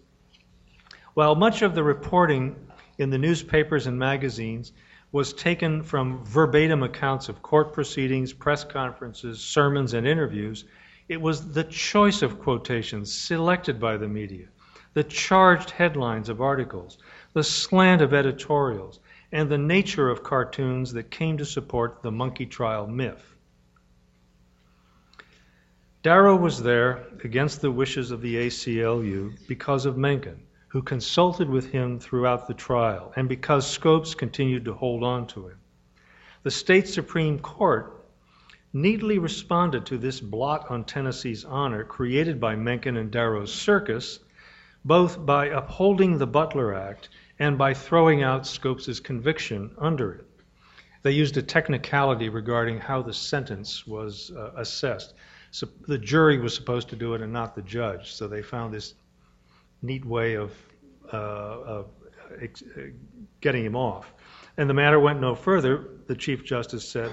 [1.14, 2.54] while much of the reporting
[2.98, 4.72] in the newspapers and magazines
[5.12, 10.66] was taken from verbatim accounts of court proceedings, press conferences, sermons, and interviews,
[11.08, 14.48] it was the choice of quotations selected by the media,
[14.92, 16.98] the charged headlines of articles,
[17.32, 19.00] the slant of editorials,
[19.32, 23.37] and the nature of cartoons that came to support the monkey trial myth.
[26.04, 31.72] Darrow was there against the wishes of the ACLU because of Mencken, who consulted with
[31.72, 35.58] him throughout the trial, and because Scopes continued to hold on to him.
[36.44, 38.06] The state Supreme Court
[38.72, 44.20] neatly responded to this blot on Tennessee's honor created by Mencken and Darrow's circus,
[44.84, 47.08] both by upholding the Butler Act
[47.40, 50.26] and by throwing out Scopes' conviction under it.
[51.02, 55.14] They used a technicality regarding how the sentence was uh, assessed.
[55.50, 58.72] So the jury was supposed to do it and not the judge, so they found
[58.72, 58.94] this
[59.82, 60.52] neat way of,
[61.12, 61.86] uh, of
[62.40, 62.62] ex-
[63.40, 64.12] getting him off.
[64.56, 65.88] And the matter went no further.
[66.06, 67.12] The Chief Justice said,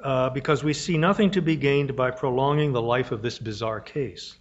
[0.00, 3.80] uh, because we see nothing to be gained by prolonging the life of this bizarre
[3.80, 4.36] case.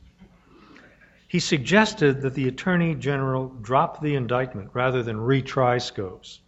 [1.28, 6.42] He suggested that the Attorney General drop the indictment rather than retry Scopes.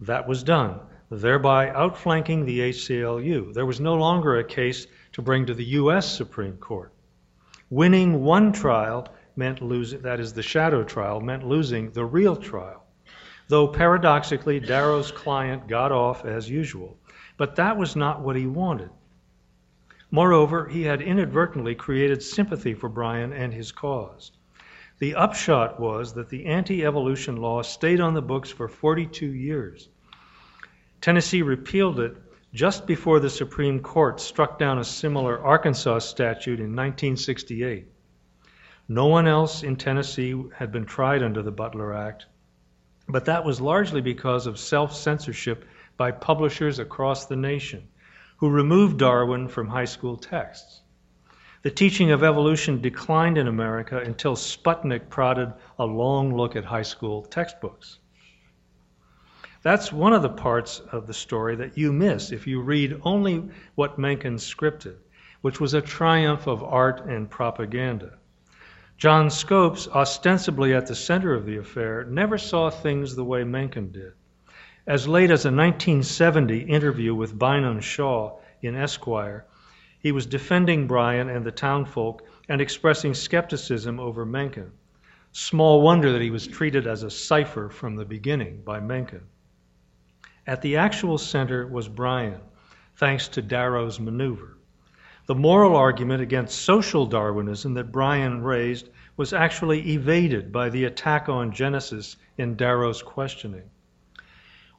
[0.00, 0.80] That was done,
[1.10, 3.54] thereby outflanking the ACLU.
[3.54, 6.16] There was no longer a case to bring to the U.S.
[6.16, 6.92] Supreme Court.
[7.70, 12.84] Winning one trial meant losing, that is, the shadow trial, meant losing the real trial.
[13.48, 16.98] Though paradoxically, Darrow's client got off as usual.
[17.36, 18.90] But that was not what he wanted.
[20.10, 24.32] Moreover, he had inadvertently created sympathy for Bryan and his cause.
[24.98, 29.88] The upshot was that the anti evolution law stayed on the books for 42 years.
[31.00, 32.16] Tennessee repealed it
[32.54, 37.88] just before the Supreme Court struck down a similar Arkansas statute in 1968.
[38.86, 42.26] No one else in Tennessee had been tried under the Butler Act,
[43.08, 45.64] but that was largely because of self censorship
[45.96, 47.88] by publishers across the nation
[48.36, 50.82] who removed Darwin from high school texts.
[51.62, 56.82] The teaching of evolution declined in America until Sputnik prodded a long look at high
[56.82, 57.98] school textbooks.
[59.64, 63.48] That's one of the parts of the story that you miss if you read only
[63.76, 64.96] what Mencken scripted,
[65.40, 68.18] which was a triumph of art and propaganda.
[68.98, 73.90] John Scopes, ostensibly at the center of the affair, never saw things the way Mencken
[73.90, 74.12] did.
[74.86, 79.46] As late as a 1970 interview with Bynum Shaw in Esquire,
[79.98, 84.72] he was defending Bryan and the townfolk and expressing skepticism over Mencken.
[85.32, 89.22] Small wonder that he was treated as a cipher from the beginning by Mencken.
[90.46, 92.40] At the actual center was Bryan,
[92.96, 94.58] thanks to Darrow's maneuver.
[95.24, 101.30] The moral argument against social Darwinism that Bryan raised was actually evaded by the attack
[101.30, 103.70] on Genesis in Darrow's questioning.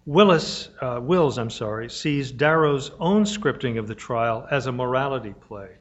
[0.06, 5.34] Willis, uh, Wills, I'm sorry, sees Darrow's own scripting of the trial as a morality
[5.34, 5.78] play,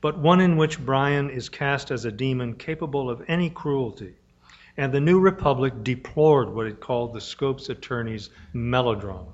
[0.00, 4.14] but one in which Bryan is cast as a demon capable of any cruelty
[4.76, 9.32] and the New Republic deplored what it called the Scopes attorney's melodrama.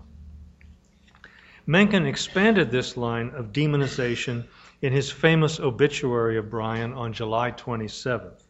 [1.67, 4.47] Mencken expanded this line of demonization
[4.83, 8.43] in his famous obituary of Bryan on July 27th.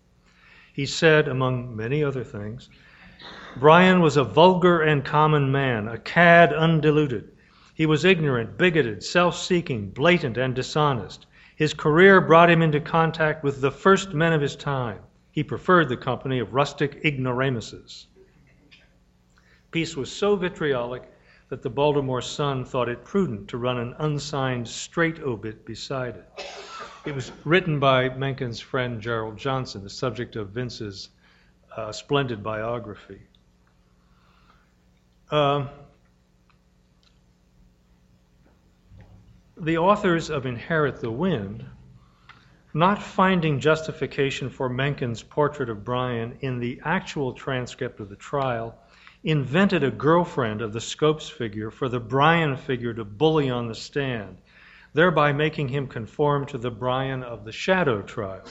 [0.73, 2.71] He said, among many other things,
[3.57, 7.33] Bryan was a vulgar and common man, a cad undiluted.
[7.75, 11.27] He was ignorant, bigoted, self seeking, blatant, and dishonest.
[11.57, 15.01] His career brought him into contact with the first men of his time.
[15.41, 18.09] He preferred the company of rustic ignoramuses.
[19.71, 21.11] Piece was so vitriolic
[21.49, 26.47] that the Baltimore Sun thought it prudent to run an unsigned straight obit beside it.
[27.07, 31.09] It was written by Mencken's friend Gerald Johnson, the subject of Vince's
[31.75, 33.23] uh, splendid biography.
[35.31, 35.69] Uh,
[39.57, 41.65] the authors of Inherit the Wind
[42.73, 48.79] not finding justification for Mencken's portrait of Bryan in the actual transcript of the trial,
[49.25, 53.75] invented a girlfriend of the Scopes figure for the Bryan figure to bully on the
[53.75, 54.39] stand,
[54.95, 58.45] thereby making him conform to the Bryan of the shadow trial.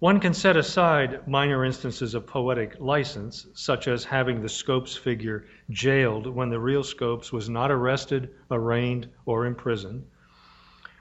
[0.00, 5.46] One can set aside minor instances of poetic license, such as having the Scopes figure
[5.70, 10.04] jailed when the real Scopes was not arrested, arraigned, or imprisoned,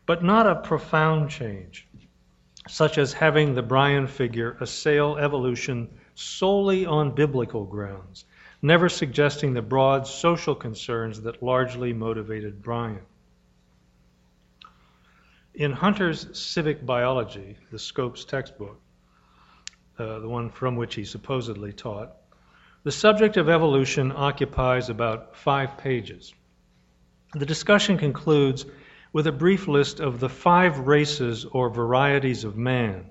[0.06, 1.87] but not a profound change
[2.67, 8.25] such as having the Bryan figure assail evolution solely on biblical grounds,
[8.62, 13.01] never suggesting the broad social concerns that largely motivated Bryan.
[15.53, 18.80] In Hunter's Civic Biology, the Scopes textbook,
[19.97, 22.13] uh, the one from which he supposedly taught,
[22.84, 26.34] the subject of evolution occupies about five pages.
[27.34, 28.65] The discussion concludes
[29.17, 33.03] with a brief list of the five races or varieties of man,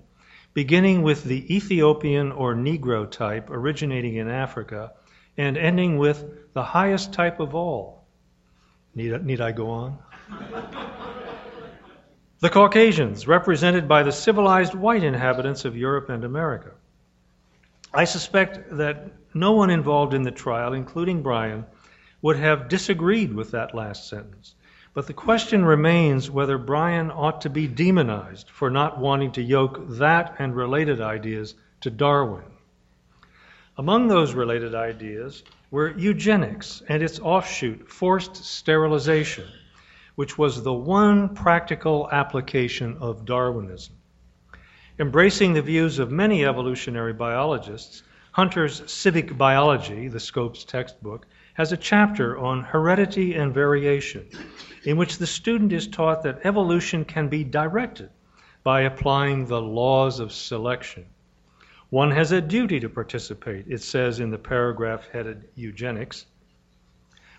[0.54, 4.92] beginning with the Ethiopian or Negro type originating in Africa
[5.36, 8.06] and ending with the highest type of all.
[8.94, 9.98] Need, need I go on?
[12.38, 16.70] the Caucasians, represented by the civilized white inhabitants of Europe and America.
[17.92, 21.66] I suspect that no one involved in the trial, including Bryan,
[22.22, 24.54] would have disagreed with that last sentence.
[24.96, 29.86] But the question remains whether Bryan ought to be demonized for not wanting to yoke
[29.98, 32.44] that and related ideas to Darwin.
[33.76, 39.44] Among those related ideas were eugenics and its offshoot, forced sterilization,
[40.14, 43.96] which was the one practical application of Darwinism.
[44.98, 51.26] Embracing the views of many evolutionary biologists, Hunter's Civic Biology, the Scopes textbook,
[51.56, 54.26] has a chapter on heredity and variation,
[54.84, 58.10] in which the student is taught that evolution can be directed
[58.62, 61.06] by applying the laws of selection.
[61.88, 66.26] One has a duty to participate, it says in the paragraph headed Eugenics,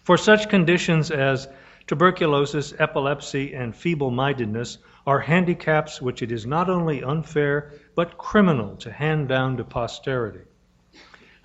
[0.01, 1.47] for such conditions as
[1.85, 8.77] tuberculosis, epilepsy, and feeble mindedness are handicaps which it is not only unfair but criminal
[8.77, 10.46] to hand down to posterity.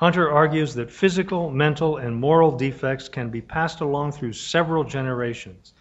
[0.03, 5.75] Hunter argues that physical, mental, and moral defects can be passed along through several generations.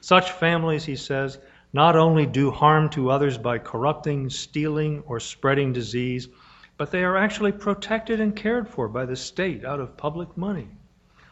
[0.00, 1.38] Such families, he says,
[1.74, 6.26] not only do harm to others by corrupting, stealing, or spreading disease,
[6.78, 10.68] but they are actually protected and cared for by the state out of public money.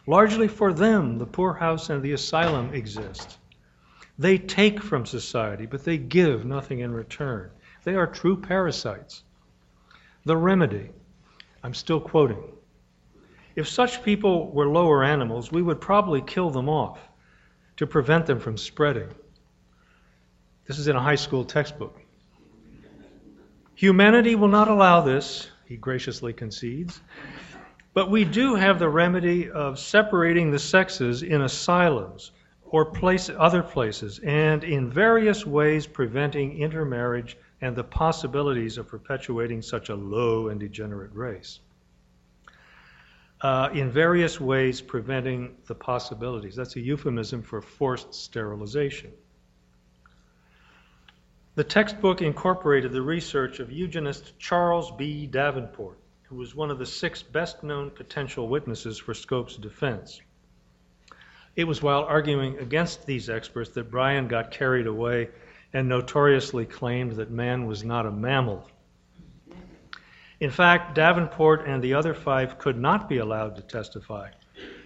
[0.05, 3.39] Largely for them, the poorhouse and the asylum exist.
[4.19, 7.49] They take from society, but they give nothing in return.
[7.85, 9.23] They are true parasites.
[10.25, 10.91] The remedy,
[11.65, 12.43] I'm still quoting.
[13.55, 16.99] If such people were lower animals, we would probably kill them off
[17.77, 19.07] to prevent them from spreading.
[20.67, 21.99] This is in a high school textbook.
[23.73, 27.01] Humanity will not allow this, he graciously concedes.
[27.95, 32.29] But we do have the remedy of separating the sexes in asylums
[32.65, 39.59] or place, other places, and in various ways preventing intermarriage and the possibilities of perpetuating
[39.59, 41.59] such a low and degenerate race.
[43.41, 46.55] Uh, in various ways preventing the possibilities.
[46.55, 49.11] That's a euphemism for forced sterilization.
[51.55, 55.25] The textbook incorporated the research of eugenist Charles B.
[55.25, 60.21] Davenport, who was one of the six best known potential witnesses for Scopes' defense.
[61.55, 65.29] It was while arguing against these experts that Bryan got carried away
[65.75, 68.65] and notoriously claimed that man was not a mammal.
[70.39, 74.29] In fact, Davenport and the other five could not be allowed to testify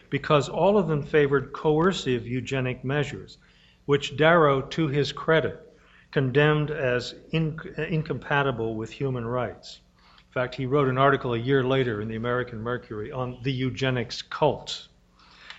[0.10, 3.38] because all of them favored coercive eugenic measures,
[3.86, 5.62] which Darrow, to his credit,
[6.10, 9.82] condemned as in, incompatible with human rights.
[10.00, 13.52] In fact, he wrote an article a year later in the American Mercury on the
[13.52, 14.88] eugenics cult.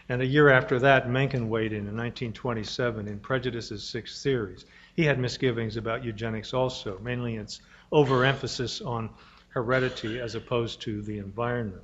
[0.09, 4.67] And a year after that, Mencken weighed in in 1927 in Prejudices: Sixth Series.
[4.97, 7.61] He had misgivings about eugenics also, mainly its
[7.93, 9.11] overemphasis on
[9.49, 11.83] heredity as opposed to the environment.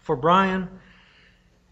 [0.00, 0.68] For Bryan,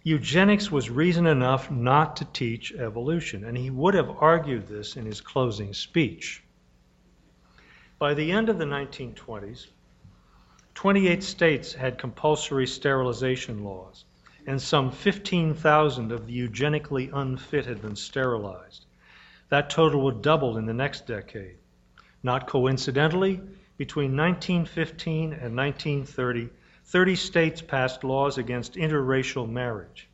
[0.05, 5.05] Eugenics was reason enough not to teach evolution, and he would have argued this in
[5.05, 6.43] his closing speech.
[7.99, 9.66] By the end of the 1920s,
[10.74, 14.05] 28 states had compulsory sterilization laws,
[14.47, 18.87] and some 15,000 of the eugenically unfit had been sterilized.
[19.49, 21.57] That total would double in the next decade.
[22.22, 23.40] Not coincidentally,
[23.76, 26.51] between 1915 and 1930,
[26.84, 30.09] 30 states passed laws against interracial marriage.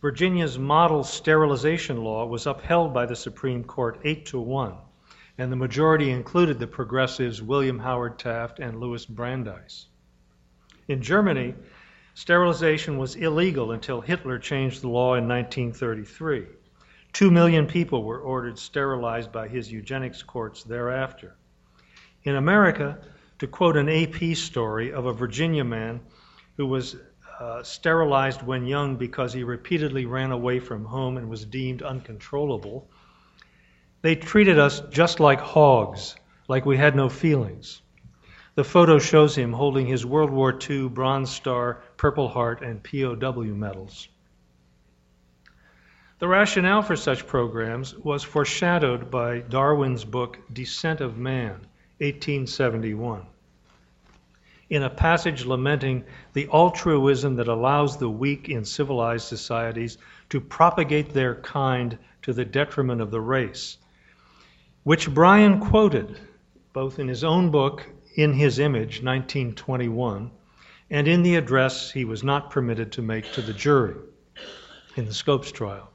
[0.00, 4.74] Virginia's model sterilization law was upheld by the Supreme Court 8 to 1,
[5.36, 9.86] and the majority included the progressives William Howard Taft and Louis Brandeis.
[10.88, 11.54] In Germany,
[12.14, 16.46] sterilization was illegal until Hitler changed the law in 1933.
[17.12, 21.36] Two million people were ordered sterilized by his eugenics courts thereafter.
[22.22, 22.98] In America,
[23.38, 26.00] to quote an AP story of a Virginia man
[26.56, 26.96] who was
[27.40, 32.90] uh, sterilized when young because he repeatedly ran away from home and was deemed uncontrollable.
[34.02, 36.16] They treated us just like hogs,
[36.48, 37.80] like we had no feelings.
[38.56, 43.42] The photo shows him holding his World War II Bronze Star, Purple Heart, and POW
[43.54, 44.08] medals.
[46.20, 51.52] The rationale for such programs was foreshadowed by Darwin's book Descent of Man,
[51.96, 53.22] 1871.
[54.68, 56.04] In a passage lamenting
[56.34, 59.96] the altruism that allows the weak in civilized societies
[60.28, 63.78] to propagate their kind to the detriment of the race,
[64.82, 66.20] which Bryan quoted
[66.74, 70.30] both in his own book, In His Image, 1921,
[70.90, 73.96] and in the address he was not permitted to make to the jury
[74.96, 75.89] in the Scopes trial.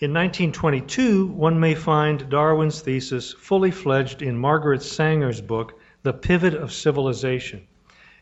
[0.00, 6.54] In 1922, one may find Darwin's thesis fully fledged in Margaret Sanger's book, The Pivot
[6.54, 7.66] of Civilization,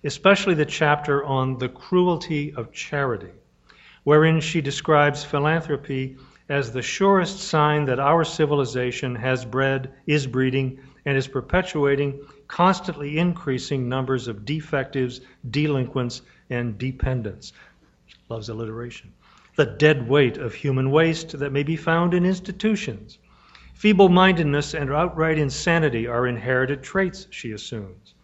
[0.03, 3.31] especially the chapter on the cruelty of charity,
[4.03, 6.17] wherein she describes philanthropy
[6.49, 13.19] as the surest sign that our civilization has bred, is breeding, and is perpetuating constantly
[13.19, 17.53] increasing numbers of defectives, delinquents, and dependents.
[18.29, 19.13] Loves alliteration
[19.59, 23.19] the dead weight of human waste that may be found in institutions.
[23.75, 28.15] Feeble mindedness and outright insanity are inherited traits, she assumes.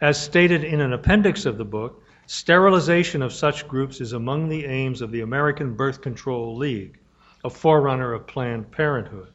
[0.00, 4.64] As stated in an appendix of the book, Sterilization of such groups is among the
[4.64, 6.98] aims of the American Birth Control League,
[7.44, 9.28] a forerunner of Planned Parenthood.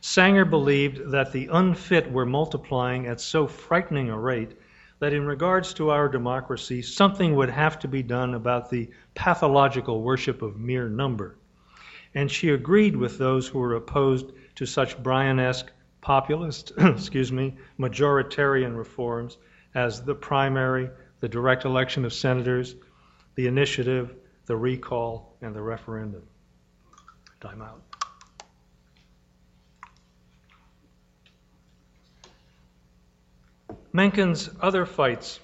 [0.00, 4.58] Sanger believed that the unfit were multiplying at so frightening a rate
[5.00, 10.02] that in regards to our democracy, something would have to be done about the pathological
[10.02, 11.36] worship of mere number.
[12.14, 15.70] And she agreed with those who were opposed to such Bryan-esque
[16.00, 19.38] populist, excuse me, majoritarian reforms
[19.74, 20.90] as the primary,
[21.20, 22.74] the direct election of senators,
[23.34, 24.14] the initiative,
[24.46, 26.22] the recall, and the referendum.
[27.40, 27.87] Time out.
[33.92, 35.40] Mencken's other fights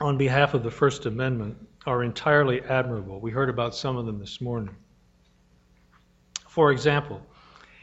[0.00, 3.20] on behalf of the First Amendment are entirely admirable.
[3.20, 4.74] We heard about some of them this morning.
[6.48, 7.20] For example,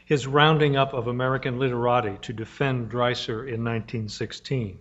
[0.04, 4.78] his rounding up of American literati to defend Dreiser in 1916,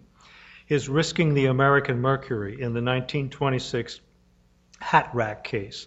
[0.65, 4.01] his risking the American Mercury in the 1926
[4.79, 5.85] hat rack case.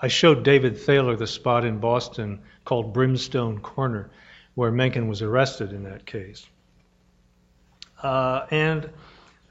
[0.00, 4.10] I showed David Thaler the spot in Boston called Brimstone Corner,
[4.54, 6.46] where Mencken was arrested in that case.
[8.02, 8.90] Uh, and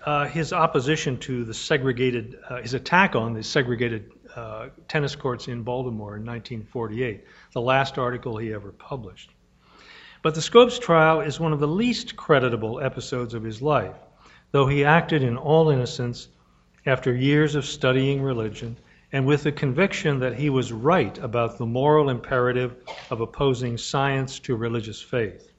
[0.05, 5.47] uh, his opposition to the segregated, uh, his attack on the segregated uh, tennis courts
[5.47, 9.31] in Baltimore in 1948, the last article he ever published.
[10.23, 13.95] But the Scopes trial is one of the least creditable episodes of his life,
[14.51, 16.27] though he acted in all innocence
[16.85, 18.77] after years of studying religion
[19.11, 22.75] and with the conviction that he was right about the moral imperative
[23.09, 25.50] of opposing science to religious faith.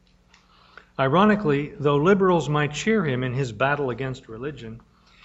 [0.99, 4.81] Ironically, though liberals might cheer him in his battle against religion,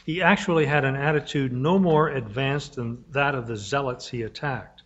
[0.06, 4.82] he actually had an attitude no more advanced than that of the zealots he attacked.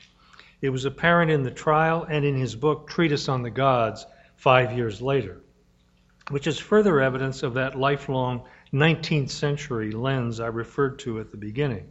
[0.60, 4.76] It was apparent in the trial and in his book, Treatise on the Gods, five
[4.76, 5.38] years later,
[6.32, 11.38] which is further evidence of that lifelong 19th century lens I referred to at the
[11.38, 11.86] beginning.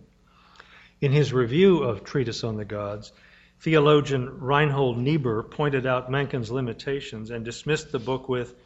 [1.00, 3.12] In his review of Treatise on the Gods,
[3.60, 8.56] theologian Reinhold Niebuhr pointed out Mencken's limitations and dismissed the book with,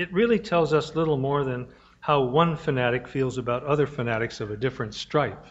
[0.00, 1.68] it really tells us little more than
[2.00, 5.44] how one fanatic feels about other fanatics of a different stripe.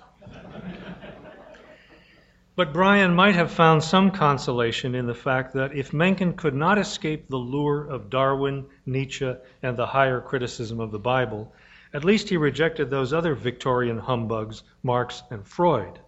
[2.56, 6.80] but Bryan might have found some consolation in the fact that if Mencken could not
[6.80, 11.54] escape the lure of Darwin, Nietzsche, and the higher criticism of the Bible,
[11.94, 16.00] at least he rejected those other Victorian humbugs, Marx and Freud.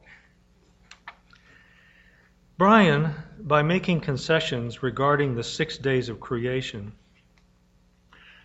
[2.58, 6.94] Bryan, by making concessions regarding the six days of creation,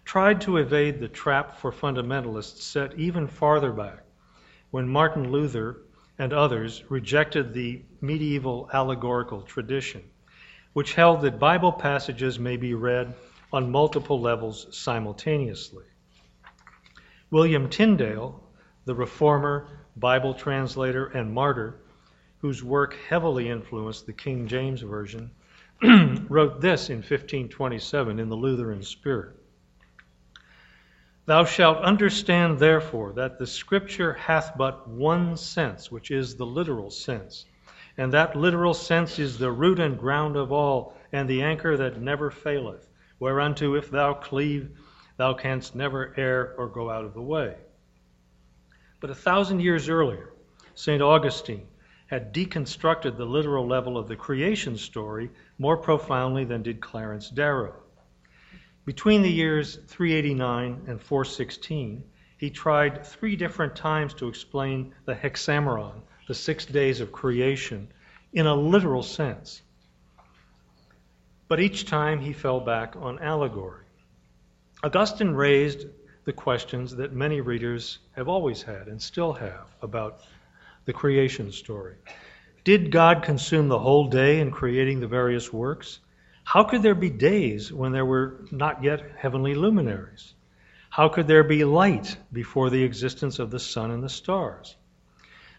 [0.07, 4.05] tried to evade the trap for fundamentalists set even farther back
[4.71, 5.83] when Martin Luther
[6.17, 10.05] and others rejected the medieval allegorical tradition,
[10.75, 13.13] which held that Bible passages may be read
[13.53, 15.85] on multiple levels simultaneously.
[17.33, 18.41] William Tyndale,
[18.85, 21.81] the reformer, Bible translator, and martyr,
[22.39, 25.33] whose work heavily influenced the King James Version,
[26.29, 29.37] wrote this in 1527 in the Lutheran spirit.
[31.27, 36.89] Thou shalt understand, therefore, that the Scripture hath but one sense, which is the literal
[36.91, 37.45] sense.
[37.99, 42.01] And that literal sense is the root and ground of all, and the anchor that
[42.01, 44.71] never faileth, whereunto if thou cleave,
[45.17, 47.57] thou canst never err or go out of the way.
[49.01, 50.33] But a thousand years earlier,
[50.75, 51.03] St.
[51.03, 51.67] Augustine
[52.07, 57.83] had deconstructed the literal level of the creation story more profoundly than did Clarence Darrow.
[58.87, 62.05] Between the years 389 and 416,
[62.39, 67.89] he tried three different times to explain the Hexameron, the six days of creation,
[68.33, 69.63] in a literal sense.
[71.49, 73.87] But each time he fell back on allegory.
[74.85, 75.87] Augustine raised
[76.25, 80.21] the questions that many readers have always had and still have about
[80.85, 81.97] the creation story.
[82.63, 85.99] Did God consume the whole day in creating the various works?
[86.47, 90.35] How could there be days when there were not yet heavenly luminaries?
[90.91, 94.77] How could there be light before the existence of the sun and the stars?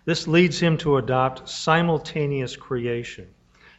[0.05, 3.27] This leads him to adopt simultaneous creation,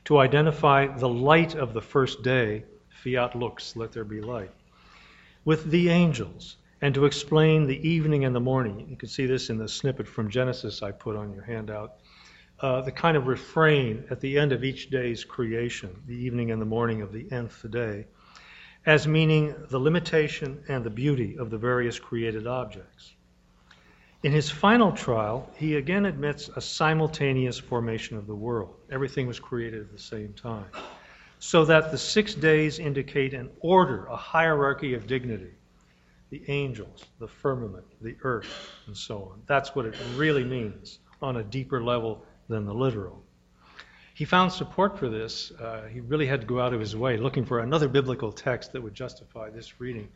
[0.04, 4.52] to identify the light of the first day, fiat lux, let there be light,
[5.46, 8.86] with the angels, and to explain the evening and the morning.
[8.90, 11.94] You can see this in the snippet from Genesis I put on your handout
[12.61, 16.61] uh, the kind of refrain at the end of each day's creation, the evening and
[16.61, 18.06] the morning of the nth day,
[18.86, 23.14] as meaning the limitation and the beauty of the various created objects.
[24.22, 28.74] In his final trial, he again admits a simultaneous formation of the world.
[28.90, 30.66] Everything was created at the same time.
[31.38, 35.52] So that the six days indicate an order, a hierarchy of dignity.
[36.30, 39.42] the angels, the firmament, the earth, and so on.
[39.46, 43.22] That's what it really means on a deeper level than the literal.
[44.14, 45.53] He found support for this.
[45.53, 48.72] Uh, he really had to go out of his way looking for another biblical text
[48.72, 50.09] that would justify this reading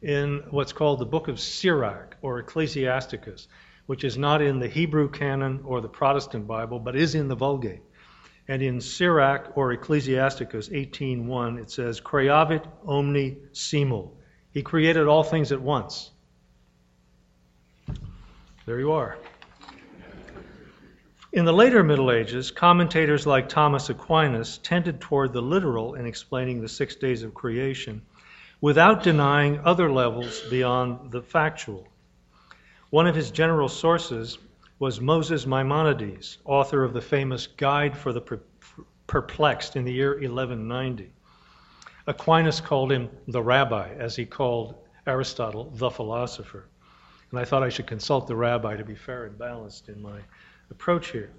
[0.00, 3.48] in what's called the book of Sirach or Ecclesiasticus,
[3.86, 7.34] which is not in the Hebrew canon or the Protestant Bible, but is in the
[7.34, 7.82] Vulgate.
[8.46, 14.16] And in Sirach or Ecclesiasticus 18:1, it says, "Creavit omni simul."
[14.52, 16.10] He created all things at once.
[18.66, 19.18] There you are.
[21.30, 26.62] In the later Middle Ages, commentators like Thomas Aquinas tended toward the literal in explaining
[26.62, 28.00] the six days of creation
[28.62, 31.86] without denying other levels beyond the factual.
[32.88, 34.38] One of his general sources
[34.78, 38.40] was Moses Maimonides, author of the famous Guide for the
[39.06, 41.12] Perplexed in the year 1190.
[42.06, 44.76] Aquinas called him the rabbi, as he called
[45.06, 46.64] Aristotle the philosopher.
[47.30, 50.20] And I thought I should consult the rabbi to be fair and balanced in my
[50.70, 51.30] approach here.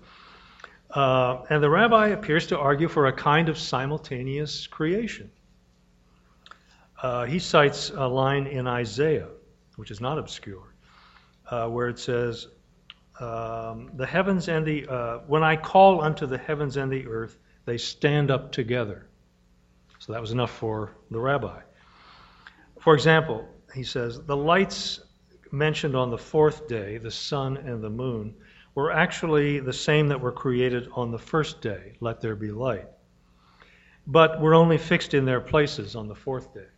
[0.89, 5.29] Uh, and the rabbi appears to argue for a kind of simultaneous creation.
[7.01, 9.29] Uh, he cites a line in Isaiah,
[9.75, 10.73] which is not obscure,
[11.49, 12.47] uh, where it says,
[13.19, 17.37] um, "The heavens and the uh, when I call unto the heavens and the earth,
[17.65, 19.07] they stand up together."
[19.99, 21.61] So that was enough for the rabbi.
[22.79, 24.99] For example, he says, "The lights
[25.51, 28.35] mentioned on the fourth day, the sun and the moon,
[28.79, 32.87] were actually the same that were created on the first day, let there be light,
[34.07, 36.69] but were only fixed in their places on the fourth day.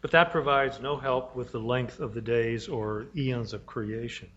[0.00, 4.28] But that provides no help with the length of the days or eons of creation.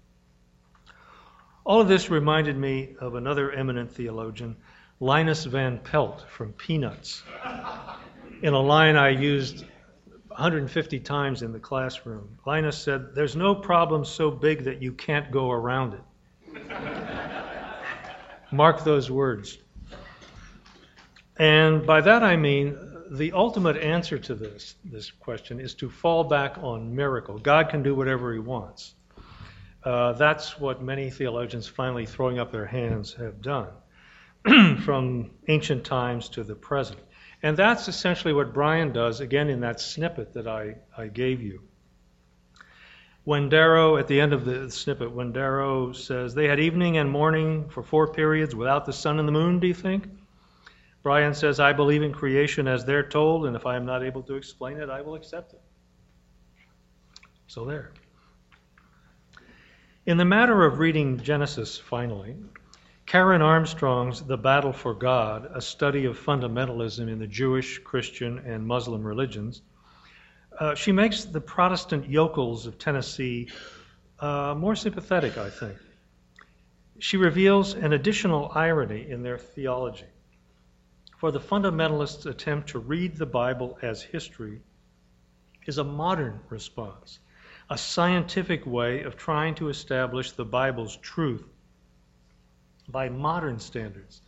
[1.63, 4.55] All of this reminded me of another eminent theologian,
[4.99, 7.23] Linus Van Pelt from Peanuts,
[8.43, 9.65] in a line I used
[10.27, 12.37] 150 times in the classroom.
[12.45, 16.01] Linus said, There's no problem so big that you can't go around it.
[18.51, 19.57] Mark those words.
[21.37, 22.77] And by that I mean
[23.11, 27.37] the ultimate answer to this, this question is to fall back on miracle.
[27.37, 28.93] God can do whatever he wants.
[29.83, 33.69] Uh, that's what many theologians finally throwing up their hands have done
[34.83, 36.99] from ancient times to the present.
[37.43, 41.63] And that's essentially what Bryan does, again, in that snippet that I, I gave you.
[43.23, 47.09] When Darrow, at the end of the snippet, when Darrow says, they had evening and
[47.09, 50.09] morning for four periods without the sun and the moon, do you think?
[51.03, 54.23] Bryan says, I believe in creation as they're told, and if I am not able
[54.23, 55.61] to explain it, I will accept it.
[57.45, 57.91] So there.
[60.07, 62.35] In the matter of reading Genesis, finally,
[63.05, 68.65] Karen Armstrong's The Battle for God, a study of fundamentalism in the Jewish, Christian, and
[68.65, 69.61] Muslim religions,
[70.59, 73.49] uh, she makes the Protestant yokels of Tennessee
[74.19, 75.77] uh, more sympathetic, I think.
[76.99, 80.05] She reveals an additional irony in their theology.
[81.17, 84.61] For the fundamentalists' attempt to read the Bible as history
[85.65, 87.19] is a modern response,
[87.69, 91.47] a scientific way of trying to establish the Bible's truth
[92.87, 94.21] by modern standards,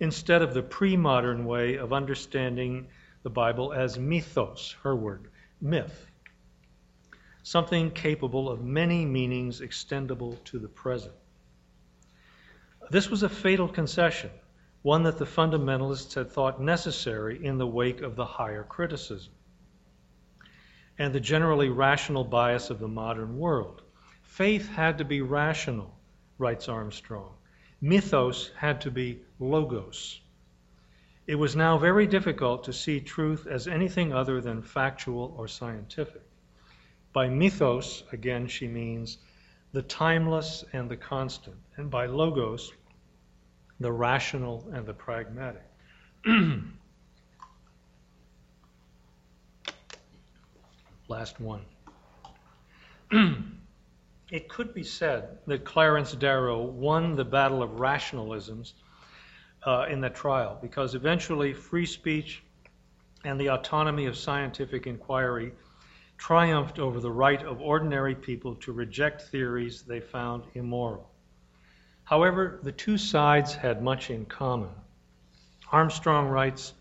[0.00, 2.88] instead of the pre modern way of understanding
[3.22, 5.30] the Bible as mythos, her word,
[5.64, 6.06] myth,
[7.42, 11.14] something capable of many meanings extendable to the present.
[12.90, 14.30] This was a fatal concession,
[14.82, 19.32] one that the fundamentalists had thought necessary in the wake of the higher criticism
[20.98, 23.82] and the generally rational bias of the modern world.
[24.22, 25.98] Faith had to be rational,
[26.38, 27.32] writes Armstrong.
[27.80, 30.20] Mythos had to be logos.
[31.26, 36.20] It was now very difficult to see truth as anything other than factual or scientific.
[37.14, 39.16] By mythos, again, she means
[39.72, 42.72] the timeless and the constant, and by logos,
[43.80, 45.64] the rational and the pragmatic.
[51.08, 51.64] Last one.
[54.30, 58.74] it could be said that Clarence Darrow won the battle of rationalisms
[59.66, 62.42] uh, in the trial because eventually free speech
[63.24, 65.52] and the autonomy of scientific inquiry
[66.18, 71.10] triumphed over the right of ordinary people to reject theories they found immoral.
[72.04, 74.70] However, the two sides had much in common.
[75.72, 76.74] Armstrong writes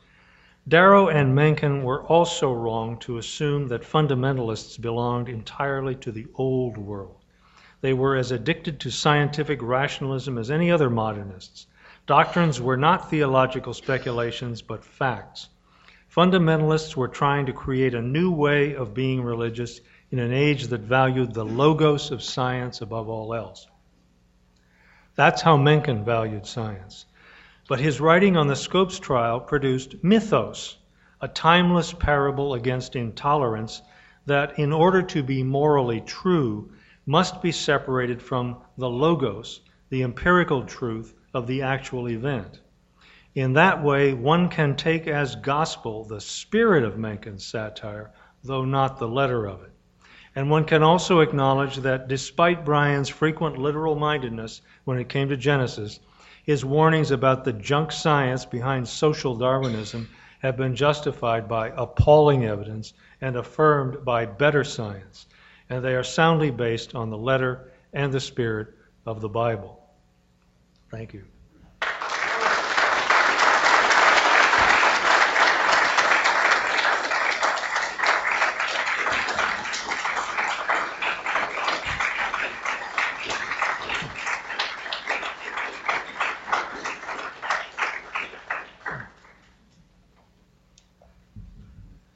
[0.67, 6.77] Darrow and Mencken were also wrong to assume that fundamentalists belonged entirely to the old
[6.77, 7.17] world.
[7.81, 11.67] They were as addicted to scientific rationalism as any other modernists.
[12.05, 15.47] Doctrines were not theological speculations, but facts.
[16.13, 19.79] Fundamentalists were trying to create a new way of being religious
[20.11, 23.67] in an age that valued the logos of science above all else.
[25.15, 27.05] That's how Mencken valued science.
[27.69, 30.77] But his writing on the Scopes trial produced mythos,
[31.21, 33.81] a timeless parable against intolerance
[34.25, 36.69] that, in order to be morally true,
[37.05, 42.59] must be separated from the logos, the empirical truth of the actual event.
[43.35, 48.11] In that way, one can take as gospel the spirit of Mencken's satire,
[48.43, 49.71] though not the letter of it.
[50.35, 55.37] And one can also acknowledge that despite Bryan's frequent literal mindedness when it came to
[55.37, 55.99] Genesis,
[56.43, 60.09] his warnings about the junk science behind social Darwinism
[60.39, 65.25] have been justified by appalling evidence and affirmed by better science,
[65.69, 68.67] and they are soundly based on the letter and the spirit
[69.05, 69.82] of the Bible.
[70.93, 71.23] Thank you.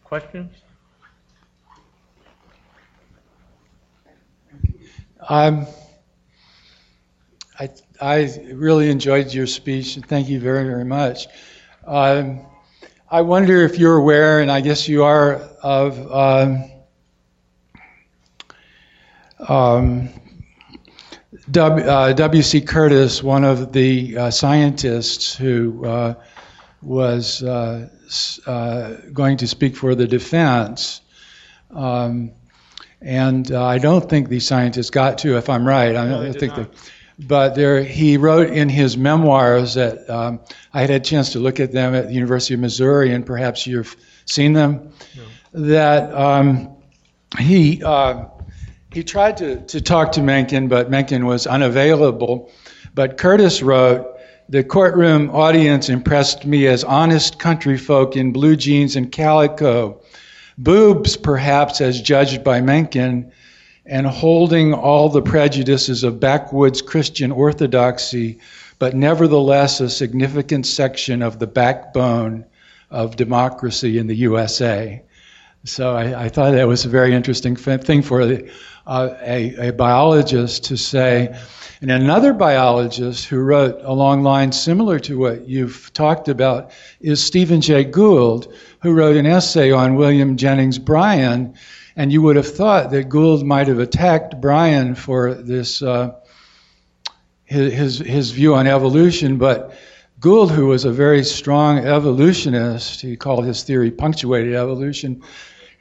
[0.03, 0.53] Questions?
[5.27, 5.65] Um,
[7.59, 7.69] I,
[8.01, 11.27] I really enjoyed your speech, and thank you very, very much.
[11.85, 12.45] Um,
[13.09, 16.65] I wonder if you're aware, and I guess you are, of um,
[19.47, 20.09] um,
[21.49, 22.61] w, uh, W.C.
[22.61, 26.13] Curtis, one of the uh, scientists who uh,
[26.81, 27.87] was uh,
[28.45, 31.01] uh, going to speak for the defense.
[31.71, 32.31] Um,
[33.01, 35.95] and uh, I don't think these scientists got to, if I'm right.
[35.95, 36.77] I No, don't they think did they.
[37.19, 40.39] But there, he wrote in his memoirs that um,
[40.73, 43.65] I had a chance to look at them at the University of Missouri, and perhaps
[43.65, 43.95] you've
[44.25, 44.91] seen them.
[45.53, 46.75] That um,
[47.39, 48.25] he uh,
[48.93, 52.51] he tried to, to talk to Mencken, but Mencken was unavailable.
[52.93, 54.17] But Curtis wrote,
[54.49, 60.01] the courtroom audience impressed me as honest country folk in blue jeans and calico,
[60.57, 63.31] boobs perhaps as judged by Mencken,
[63.87, 68.39] and holding all the prejudices of backwoods Christian orthodoxy,
[68.79, 72.45] but nevertheless a significant section of the backbone
[72.91, 75.01] of democracy in the USA.
[75.63, 80.65] So I, I thought that was a very interesting thing for uh, a, a biologist
[80.65, 81.37] to say.
[81.81, 86.71] And another biologist who wrote along lines similar to what you've talked about
[87.01, 91.53] is Stephen Jay Gould, who wrote an essay on William Jennings Bryan.
[91.97, 96.11] And you would have thought that Gould might have attacked Bryan for this uh,
[97.43, 99.75] his, his view on evolution, but
[100.19, 105.23] Gould, who was a very strong evolutionist, he called his theory punctuated evolution,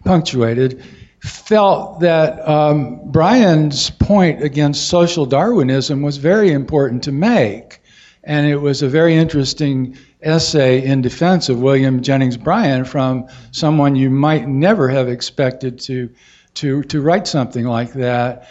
[0.05, 0.83] punctuated,
[1.21, 7.81] felt that um, Bryan's point against social Darwinism was very important to make.
[8.23, 13.97] And it was a very interesting essay in defense of William Jennings Bryan from someone
[13.97, 16.11] you might never have expected to,
[16.55, 18.49] to, to write something like that.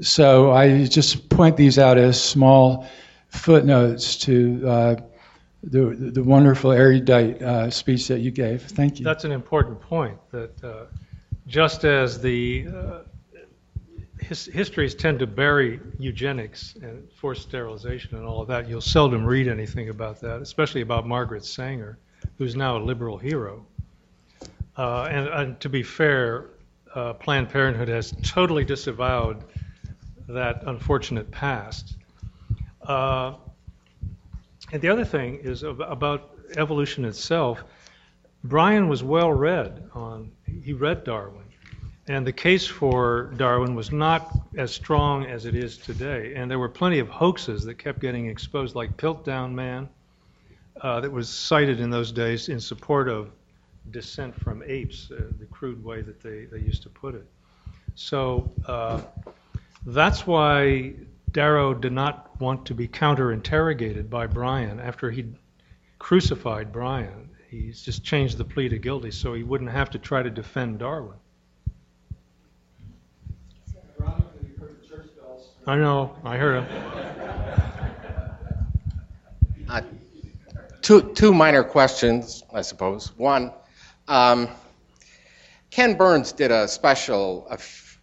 [0.00, 2.86] So I just point these out as small
[3.28, 4.96] footnotes to uh,
[5.62, 8.62] the, the wonderful erudite uh, speech that you gave.
[8.62, 9.04] Thank you.
[9.04, 10.18] That's an important point.
[10.30, 10.84] That uh,
[11.46, 12.98] just as the uh,
[14.20, 19.24] his, histories tend to bury eugenics and forced sterilization and all of that, you'll seldom
[19.24, 21.98] read anything about that, especially about Margaret Sanger,
[22.36, 23.64] who's now a liberal hero.
[24.76, 26.46] Uh, and, and, to be fair,
[26.94, 29.44] uh, Planned Parenthood has totally disavowed
[30.28, 31.96] that unfortunate past.
[32.82, 33.34] Uh,
[34.72, 37.64] and the other thing is about evolution itself.
[38.44, 40.30] Bryan was well read on,
[40.62, 41.47] he read Darwin.
[42.08, 46.32] And the case for Darwin was not as strong as it is today.
[46.34, 49.90] And there were plenty of hoaxes that kept getting exposed, like Piltdown Man,
[50.80, 53.30] uh, that was cited in those days in support of
[53.90, 57.26] descent from apes, uh, the crude way that they, they used to put it.
[57.94, 59.02] So uh,
[59.84, 60.94] that's why
[61.32, 65.26] Darrow did not want to be counter interrogated by Bryan after he
[65.98, 67.28] crucified Bryan.
[67.50, 70.78] He just changed the plea to guilty so he wouldn't have to try to defend
[70.78, 71.18] Darwin.
[75.66, 76.66] I know, I heard him.
[79.68, 79.82] Uh,
[80.80, 83.12] two, two minor questions, I suppose.
[83.18, 83.52] One,
[84.08, 84.48] um,
[85.70, 87.46] Ken Burns did a special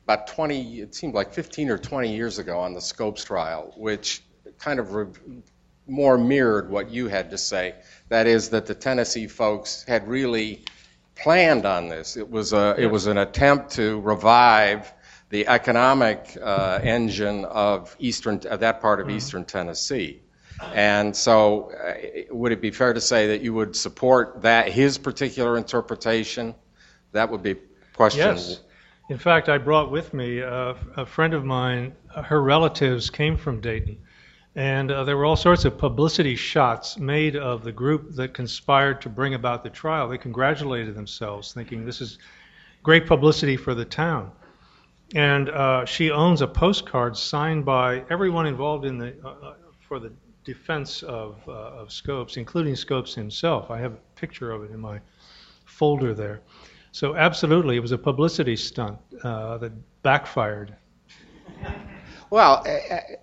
[0.05, 4.21] about 20, it seemed like 15 or 20 years ago on the Scopes trial, which
[4.59, 5.41] kind of re-
[5.87, 7.73] more mirrored what you had to say.
[8.09, 10.63] That is, that the Tennessee folks had really
[11.15, 12.17] planned on this.
[12.17, 14.93] It was a, it was an attempt to revive
[15.29, 20.21] the economic uh, engine of eastern, of that part of eastern Tennessee.
[20.73, 24.97] And so, uh, would it be fair to say that you would support that, his
[24.97, 26.55] particular interpretation?
[27.11, 27.55] That would be
[27.93, 28.19] question.
[28.19, 28.61] Yes.
[29.09, 33.37] In fact, I brought with me uh, a friend of mine, uh, her relatives came
[33.37, 33.97] from Dayton.
[34.55, 39.01] And uh, there were all sorts of publicity shots made of the group that conspired
[39.01, 40.07] to bring about the trial.
[40.07, 42.17] They congratulated themselves, thinking this is
[42.81, 44.31] great publicity for the town.
[45.13, 49.53] And uh, she owns a postcard signed by everyone involved in the uh, uh,
[49.87, 50.11] for the
[50.43, 53.69] defense of, uh, of Scopes, including Scopes himself.
[53.69, 54.99] I have a picture of it in my
[55.65, 56.41] folder there.
[56.91, 60.75] So absolutely, it was a publicity stunt uh, that backfired.
[62.29, 62.63] Well,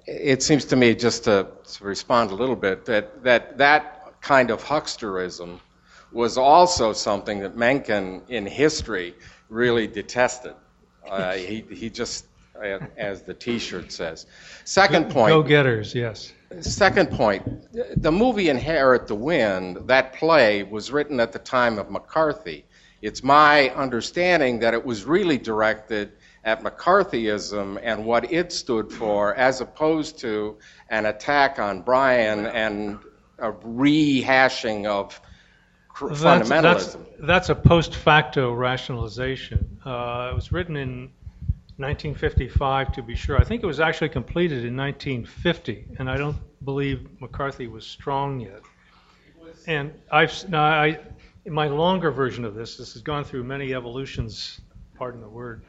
[0.07, 4.51] it seems to me, just to, to respond a little bit, that, that that kind
[4.51, 5.59] of hucksterism
[6.13, 9.15] was also something that Mencken in history
[9.49, 10.55] really detested.
[11.09, 12.27] Uh, he, he just,
[12.57, 14.27] uh, as the T-shirt says.
[14.65, 15.31] Second point.
[15.31, 16.33] Go-getters, yes.
[16.61, 17.43] Second point,
[17.97, 22.65] the movie Inherit the Wind, that play was written at the time of McCarthy.
[23.01, 26.13] It's my understanding that it was really directed
[26.45, 30.59] at McCarthyism and what it stood for, as opposed to
[30.91, 32.99] an attack on Bryan and
[33.39, 35.21] a rehashing of
[36.01, 36.63] That's, fundamentalism.
[36.63, 39.81] that's, that's a post facto rationalization.
[39.85, 41.11] Uh, it was written in
[41.77, 43.39] 1955, to be sure.
[43.39, 48.41] I think it was actually completed in 1950, and I don't believe McCarthy was strong
[48.41, 48.63] yet.
[49.67, 50.99] And I've now I,
[51.45, 54.61] in my longer version of this, this has gone through many evolutions.
[54.97, 55.63] Pardon the word.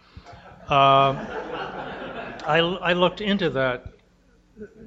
[0.69, 1.19] Um
[2.45, 3.93] I, I looked into that.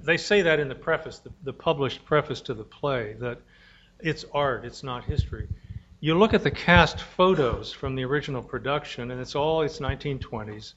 [0.02, 3.38] They say that in the preface, the, the published preface to the play, that
[4.00, 5.48] it's art, it's not history.
[6.00, 10.74] You look at the cast photos from the original production, and it's all it's 1920s,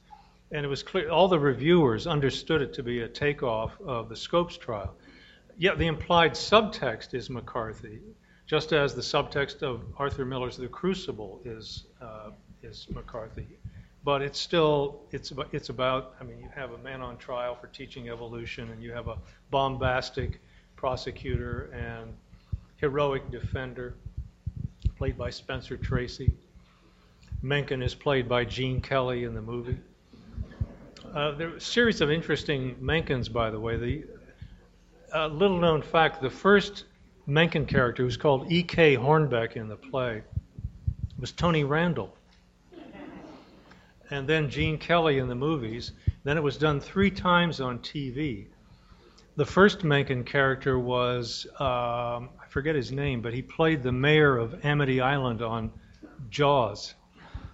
[0.51, 4.15] and it was clear all the reviewers understood it to be a takeoff of the
[4.15, 4.95] Scopes trial.
[5.57, 7.99] Yet the implied subtext is McCarthy,
[8.47, 12.31] just as the subtext of Arthur Miller's The Crucible is uh,
[12.63, 13.59] is McCarthy.
[14.05, 17.67] But it's still it's it's about I mean you have a man on trial for
[17.67, 19.17] teaching evolution, and you have a
[19.51, 20.39] bombastic
[20.77, 22.13] prosecutor and
[22.79, 23.95] heroic defender,
[24.97, 26.31] played by Spencer Tracy.
[27.41, 29.77] Mencken is played by Gene Kelly in the movie.
[31.13, 33.77] Uh, there a series of interesting Menckens, by the way.
[33.77, 34.03] The
[35.13, 36.85] uh, little known fact: the first
[37.25, 38.95] Mencken character, who's called E.K.
[38.95, 40.23] Hornbeck in the play,
[41.19, 42.15] was Tony Randall,
[44.09, 45.93] and then Gene Kelly in the movies.
[46.23, 48.47] Then it was done three times on TV.
[49.39, 54.35] The first Mencken character was um, I forget his name, but he played the mayor
[54.37, 55.71] of Amity Island on
[56.29, 56.93] Jaws,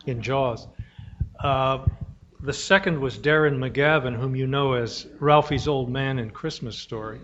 [0.08, 0.68] in Jaws.
[1.44, 1.86] Uh,
[2.42, 7.20] the second was Darren McGavin, whom you know as Ralphie's old man in Christmas Story.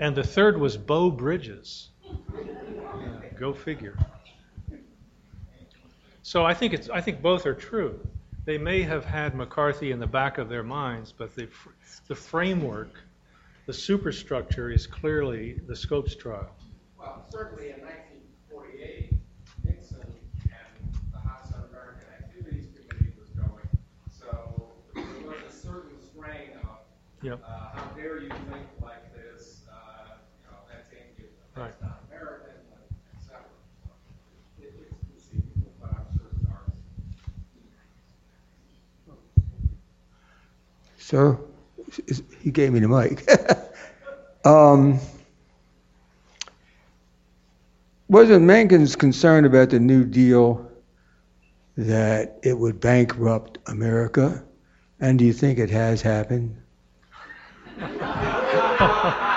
[0.00, 1.90] And the third was Beau Bridges.
[2.02, 2.54] Yeah,
[3.38, 3.98] go figure.
[6.22, 8.00] So I think it's I think both are true.
[8.46, 11.48] They may have had McCarthy in the back of their minds, but the
[12.06, 12.98] the framework,
[13.68, 16.56] the superstructure is clearly the Scopes trial.
[16.98, 19.12] Well, certainly in 1948,
[19.62, 23.68] Nixon and the House Un-American Activities Committee was going.
[24.10, 26.80] So there was a certain strain of,
[27.20, 27.42] Yep.
[27.44, 29.64] uh, how dare you think like this?
[29.70, 31.74] Uh, you know, that's Indian, Right.
[31.82, 32.56] not American,
[33.20, 33.44] etc.
[33.84, 33.92] So
[34.64, 36.72] it, it's conceivable, but I'm sure it's ours.
[40.98, 41.47] Sir, s-
[42.40, 43.28] he gave me the mic.
[44.46, 44.98] um,
[48.08, 50.70] wasn't Mencken's concerned about the New Deal
[51.76, 54.42] that it would bankrupt America?
[55.00, 56.56] And do you think it has happened?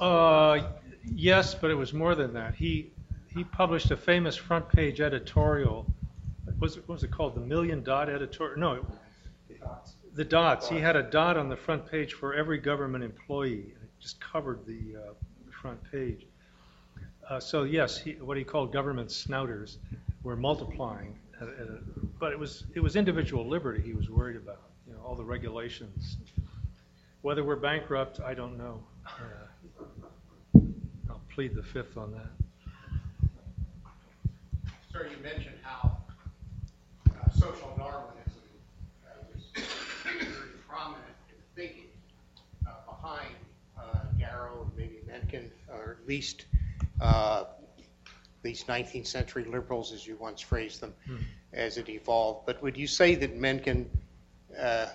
[0.00, 0.62] Uh,
[1.04, 2.54] yes, but it was more than that.
[2.54, 2.90] He
[3.34, 5.86] he published a famous front page editorial.
[6.60, 7.34] Was it, what was it called?
[7.34, 8.58] The Million Dot Editorial?
[8.58, 8.86] No,
[10.14, 10.68] the dots.
[10.68, 13.74] He had a dot on the front page for every government employee.
[13.82, 15.12] It just covered the uh,
[15.60, 16.26] front page.
[17.28, 19.76] Uh, so yes, he, what he called government snouters
[20.22, 21.18] were multiplying.
[21.40, 21.78] At, at a,
[22.18, 24.60] but it was it was individual liberty he was worried about.
[24.86, 26.16] You know, all the regulations.
[27.22, 28.82] Whether we're bankrupt, I don't know.
[29.06, 30.60] Uh,
[31.08, 33.30] I'll plead the fifth on that.
[34.92, 35.89] Sir, you mentioned how
[37.40, 38.42] social Darwinism
[39.06, 39.64] uh, was
[40.04, 40.26] very
[40.68, 41.86] prominent in thinking
[42.66, 43.34] uh, behind
[43.78, 43.82] uh,
[44.18, 46.44] Darrow and maybe Mencken, or at least
[47.00, 47.44] uh,
[48.42, 50.92] these 19th century liberals, as you once phrased them,
[51.54, 52.44] as it evolved.
[52.44, 53.88] But would you say that Mencken
[54.60, 54.88] uh,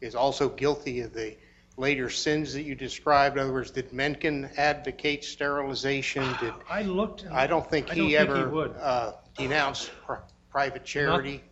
[0.00, 1.36] is also guilty of the
[1.76, 3.36] later sins that you described?
[3.36, 6.24] In other words, did Mencken advocate sterilization?
[6.40, 7.26] Did I looked.
[7.30, 8.74] I don't think I he don't think he ever would.
[8.80, 10.14] uh, denounced pr-
[10.50, 11.42] private charity.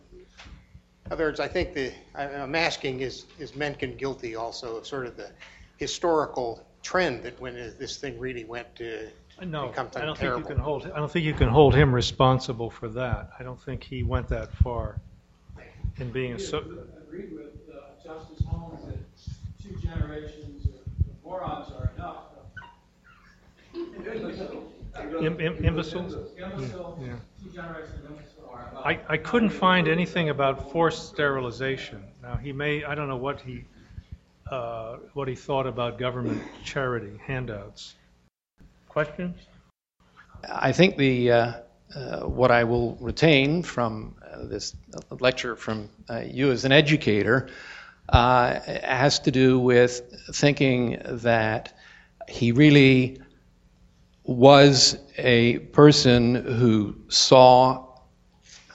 [1.09, 4.85] In other words, I think the, I- I'm asking, is, is Mencken guilty also of
[4.85, 5.31] sort of the
[5.77, 9.09] historical trend that when this thing really went to
[9.43, 10.47] No, become I don't think you terrible?
[10.49, 13.31] can hold, I don't think you can hold him responsible for that.
[13.39, 14.99] I don't think he went that far
[15.97, 16.63] in being a, so-
[17.07, 22.17] agreed with uh, Justice Holmes that two generations of morons are enough.
[25.21, 26.15] Im- im- imbeciles?
[26.37, 27.15] Imbeciles, Yeah.
[28.83, 32.03] I, I couldn't find anything about forced sterilization.
[32.21, 33.63] Now, he may, I don't know what he,
[34.49, 37.95] uh, what he thought about government charity handouts.
[38.87, 39.37] Questions?
[40.49, 41.53] I think the uh,
[41.95, 44.75] uh, what I will retain from uh, this
[45.19, 47.49] lecture from uh, you as an educator
[48.09, 50.01] uh, has to do with
[50.33, 51.73] thinking that
[52.27, 53.19] he really
[54.29, 57.83] was a person who saw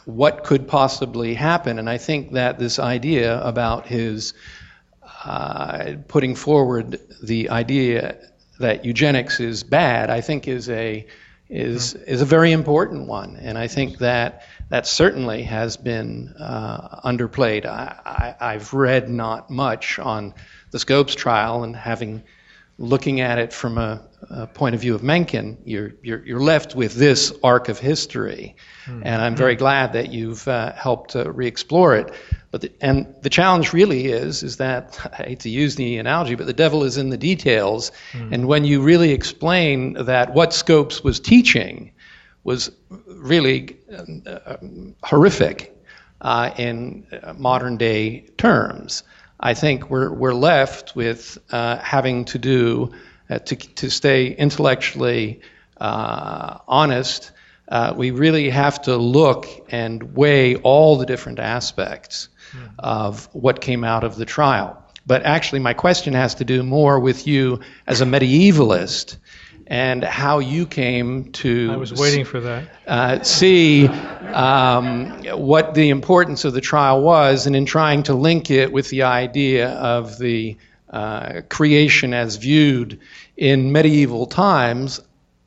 [0.05, 4.35] what could possibly happen, and I think that this idea about his
[5.25, 8.19] uh, putting forward the idea
[8.59, 11.07] that eugenics is bad, I think is a
[11.49, 17.01] is is a very important one, and I think that that certainly has been uh,
[17.05, 17.65] underplayed.
[17.65, 20.35] I, I, I've read not much on
[20.73, 22.25] the Scopes trial, and having
[22.79, 26.75] looking at it from a, a point of view of Mencken, you're, you're you're left
[26.75, 28.57] with this arc of history,
[28.87, 32.13] and I'm very glad that you've uh, helped uh, re-explore it.
[32.51, 36.35] But the, and the challenge really is is that I hate to use the analogy,
[36.35, 37.93] but the devil is in the details.
[38.33, 41.93] And when you really explain that what Scopes was teaching
[42.45, 42.71] was
[43.07, 43.77] really
[44.27, 44.57] uh,
[45.03, 45.75] horrific
[46.21, 49.03] uh, in uh, modern day terms,
[49.39, 52.93] I think we're we're left with uh, having to do
[53.29, 55.41] uh, to to stay intellectually
[55.77, 57.33] uh, honest.
[57.67, 62.29] Uh, we really have to look and weigh all the different aspects
[62.79, 64.81] of what came out of the trial.
[65.07, 69.17] But actually, my question has to do more with you as a medievalist
[69.67, 72.69] and how you came to I was waiting for that.
[72.87, 78.51] uh, see um, what the importance of the trial was, and in trying to link
[78.51, 80.57] it with the idea of the
[80.91, 83.01] uh, creation as viewed
[83.37, 85.01] in medieval times,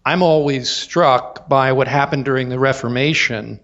[0.05, 3.59] I'm always struck by what happened during the Reformation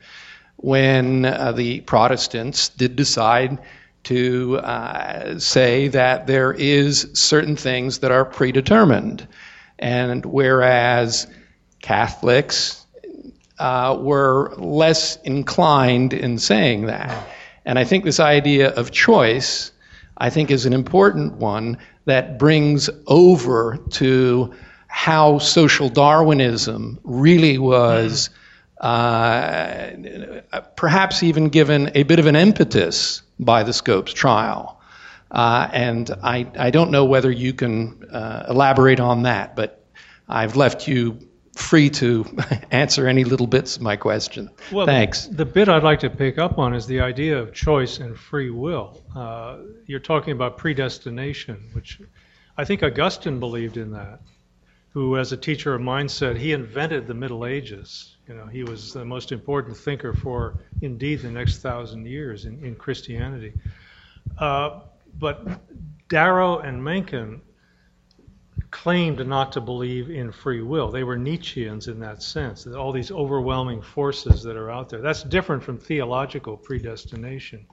[0.57, 3.59] when uh, the Protestants did decide
[4.03, 9.27] to uh, say that there is certain things that are predetermined,
[9.79, 11.27] and whereas
[11.81, 12.85] Catholics
[13.59, 17.27] uh, were less inclined in saying that.
[17.65, 19.71] And I think this idea of choice,
[20.17, 24.53] I think, is an important one that brings over to
[24.87, 28.29] how social Darwinism really was
[28.79, 29.91] uh,
[30.75, 34.79] perhaps even given a bit of an impetus by the Scopes trial.
[35.33, 39.83] Uh, and I, I don't know whether you can uh, elaborate on that, but
[40.29, 41.19] I've left you
[41.55, 42.25] free to
[42.71, 44.49] answer any little bits of my question.
[44.71, 45.25] Well, Thanks.
[45.25, 48.51] The bit I'd like to pick up on is the idea of choice and free
[48.51, 49.03] will.
[49.15, 49.57] Uh,
[49.87, 51.99] you're talking about predestination, which
[52.57, 54.19] I think Augustine believed in that,
[54.89, 58.17] who, as a teacher of mine, said he invented the Middle Ages.
[58.27, 62.63] You know, he was the most important thinker for, indeed, the next thousand years in,
[62.63, 63.53] in Christianity.
[64.37, 64.81] Uh,
[65.17, 65.61] but
[66.09, 67.41] Darrow and Mencken
[68.71, 70.89] claimed not to believe in free will.
[70.89, 75.01] They were Nietzscheans in that sense, all these overwhelming forces that are out there.
[75.01, 77.65] That's different from theological predestination.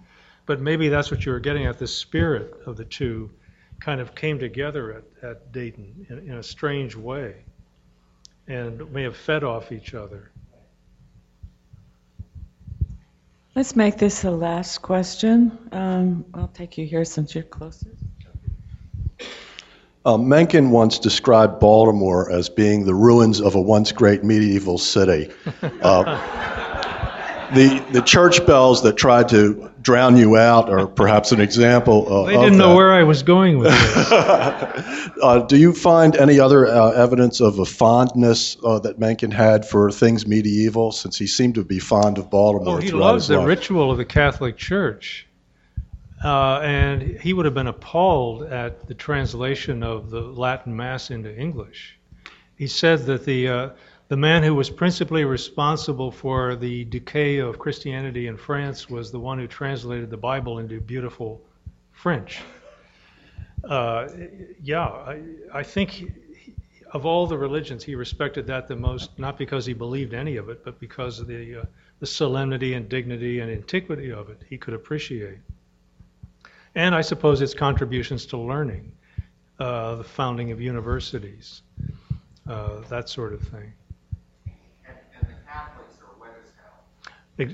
[0.47, 1.79] But maybe that's what you were getting at.
[1.79, 3.31] The spirit of the two
[3.81, 7.45] kind of came together at, at Dayton in, in a strange way
[8.47, 10.33] and may have fed off each other.
[13.55, 15.59] Let's make this the last question.
[15.73, 17.89] Um, I'll take you here since you're closest.
[20.05, 25.31] Uh, Mencken once described Baltimore as being the ruins of a once great medieval city.
[25.63, 32.07] Uh, the, the church bells that tried to drown you out or perhaps an example
[32.07, 34.09] uh, They of didn't know where I was going with this.
[35.21, 39.67] Uh, do you find any other uh, evidence of a fondness uh, that Mencken had
[39.67, 43.37] for things medieval, since he seemed to be fond of Baltimore Oh, he loves the
[43.39, 43.47] life?
[43.47, 45.27] ritual of the Catholic Church.
[46.25, 51.35] Uh, and he would have been appalled at the translation of the Latin Mass into
[51.37, 51.99] English.
[52.57, 53.71] He said that the, uh,
[54.11, 59.21] the man who was principally responsible for the decay of Christianity in France was the
[59.21, 61.41] one who translated the Bible into beautiful
[61.93, 62.41] French.
[63.63, 64.09] Uh,
[64.61, 65.23] yeah, I,
[65.55, 66.11] I think he,
[66.93, 70.49] of all the religions, he respected that the most, not because he believed any of
[70.49, 71.65] it, but because of the, uh,
[72.01, 75.39] the solemnity and dignity and antiquity of it he could appreciate.
[76.75, 78.91] And I suppose its contributions to learning,
[79.61, 81.63] uh, the founding of universities,
[82.49, 83.73] uh, that sort of thing.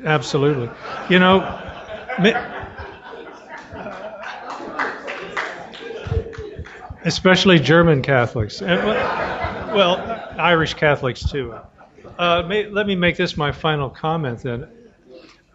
[0.04, 0.70] Absolutely.
[1.08, 1.40] You know,
[7.04, 8.60] especially German Catholics.
[8.60, 9.96] Well,
[10.38, 11.54] Irish Catholics too.
[12.18, 14.68] Uh, may, let me make this my final comment then.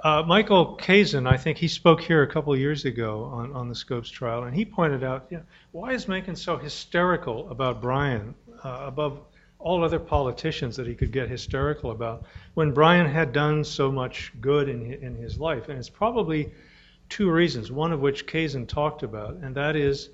[0.03, 3.75] Uh, Michael Kazin, I think he spoke here a couple years ago on, on the
[3.75, 8.33] Scopes trial, and he pointed out, you know, why is Mencken so hysterical about Bryan
[8.63, 9.19] uh, above
[9.61, 14.31] all other politicians that he could get hysterical about when Bryan had done so much
[14.41, 15.69] good in, in his life?
[15.69, 16.51] And it's probably
[17.09, 20.09] two reasons, one of which Kazin talked about, and that is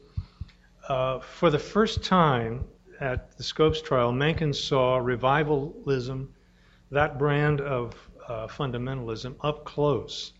[0.87, 2.65] uh, for the first time
[2.99, 6.33] at the Scopes trial, Mencken saw revivalism,
[6.91, 7.93] that brand of
[8.27, 10.33] uh, fundamentalism, up close.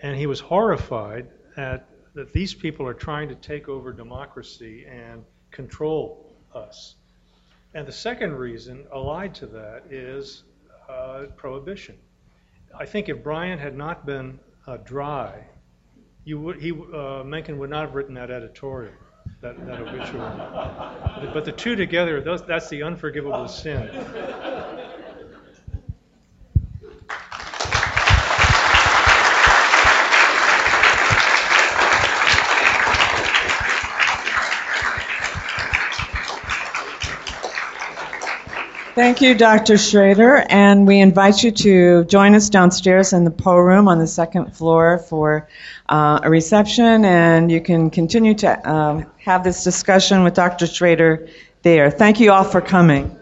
[0.00, 5.24] And he was horrified at that these people are trying to take over democracy and
[5.50, 6.96] control us.
[7.74, 10.44] And the second reason, allied to that, is
[10.88, 11.96] uh, prohibition.
[12.78, 15.44] I think if Bryan had not been uh, dry,
[16.26, 18.92] would, he, uh, Mencken would not have written that editorial,
[19.40, 20.36] that, that obituary.
[21.32, 23.88] but the two together, those, that's the unforgivable sin.
[38.98, 39.78] Thank you, Dr.
[39.78, 44.08] Schrader, and we invite you to join us downstairs in the Poe Room on the
[44.08, 45.48] second floor for
[45.88, 50.66] uh, a reception, and you can continue to um, have this discussion with Dr.
[50.66, 51.28] Schrader
[51.62, 51.92] there.
[51.92, 53.16] Thank you all for coming.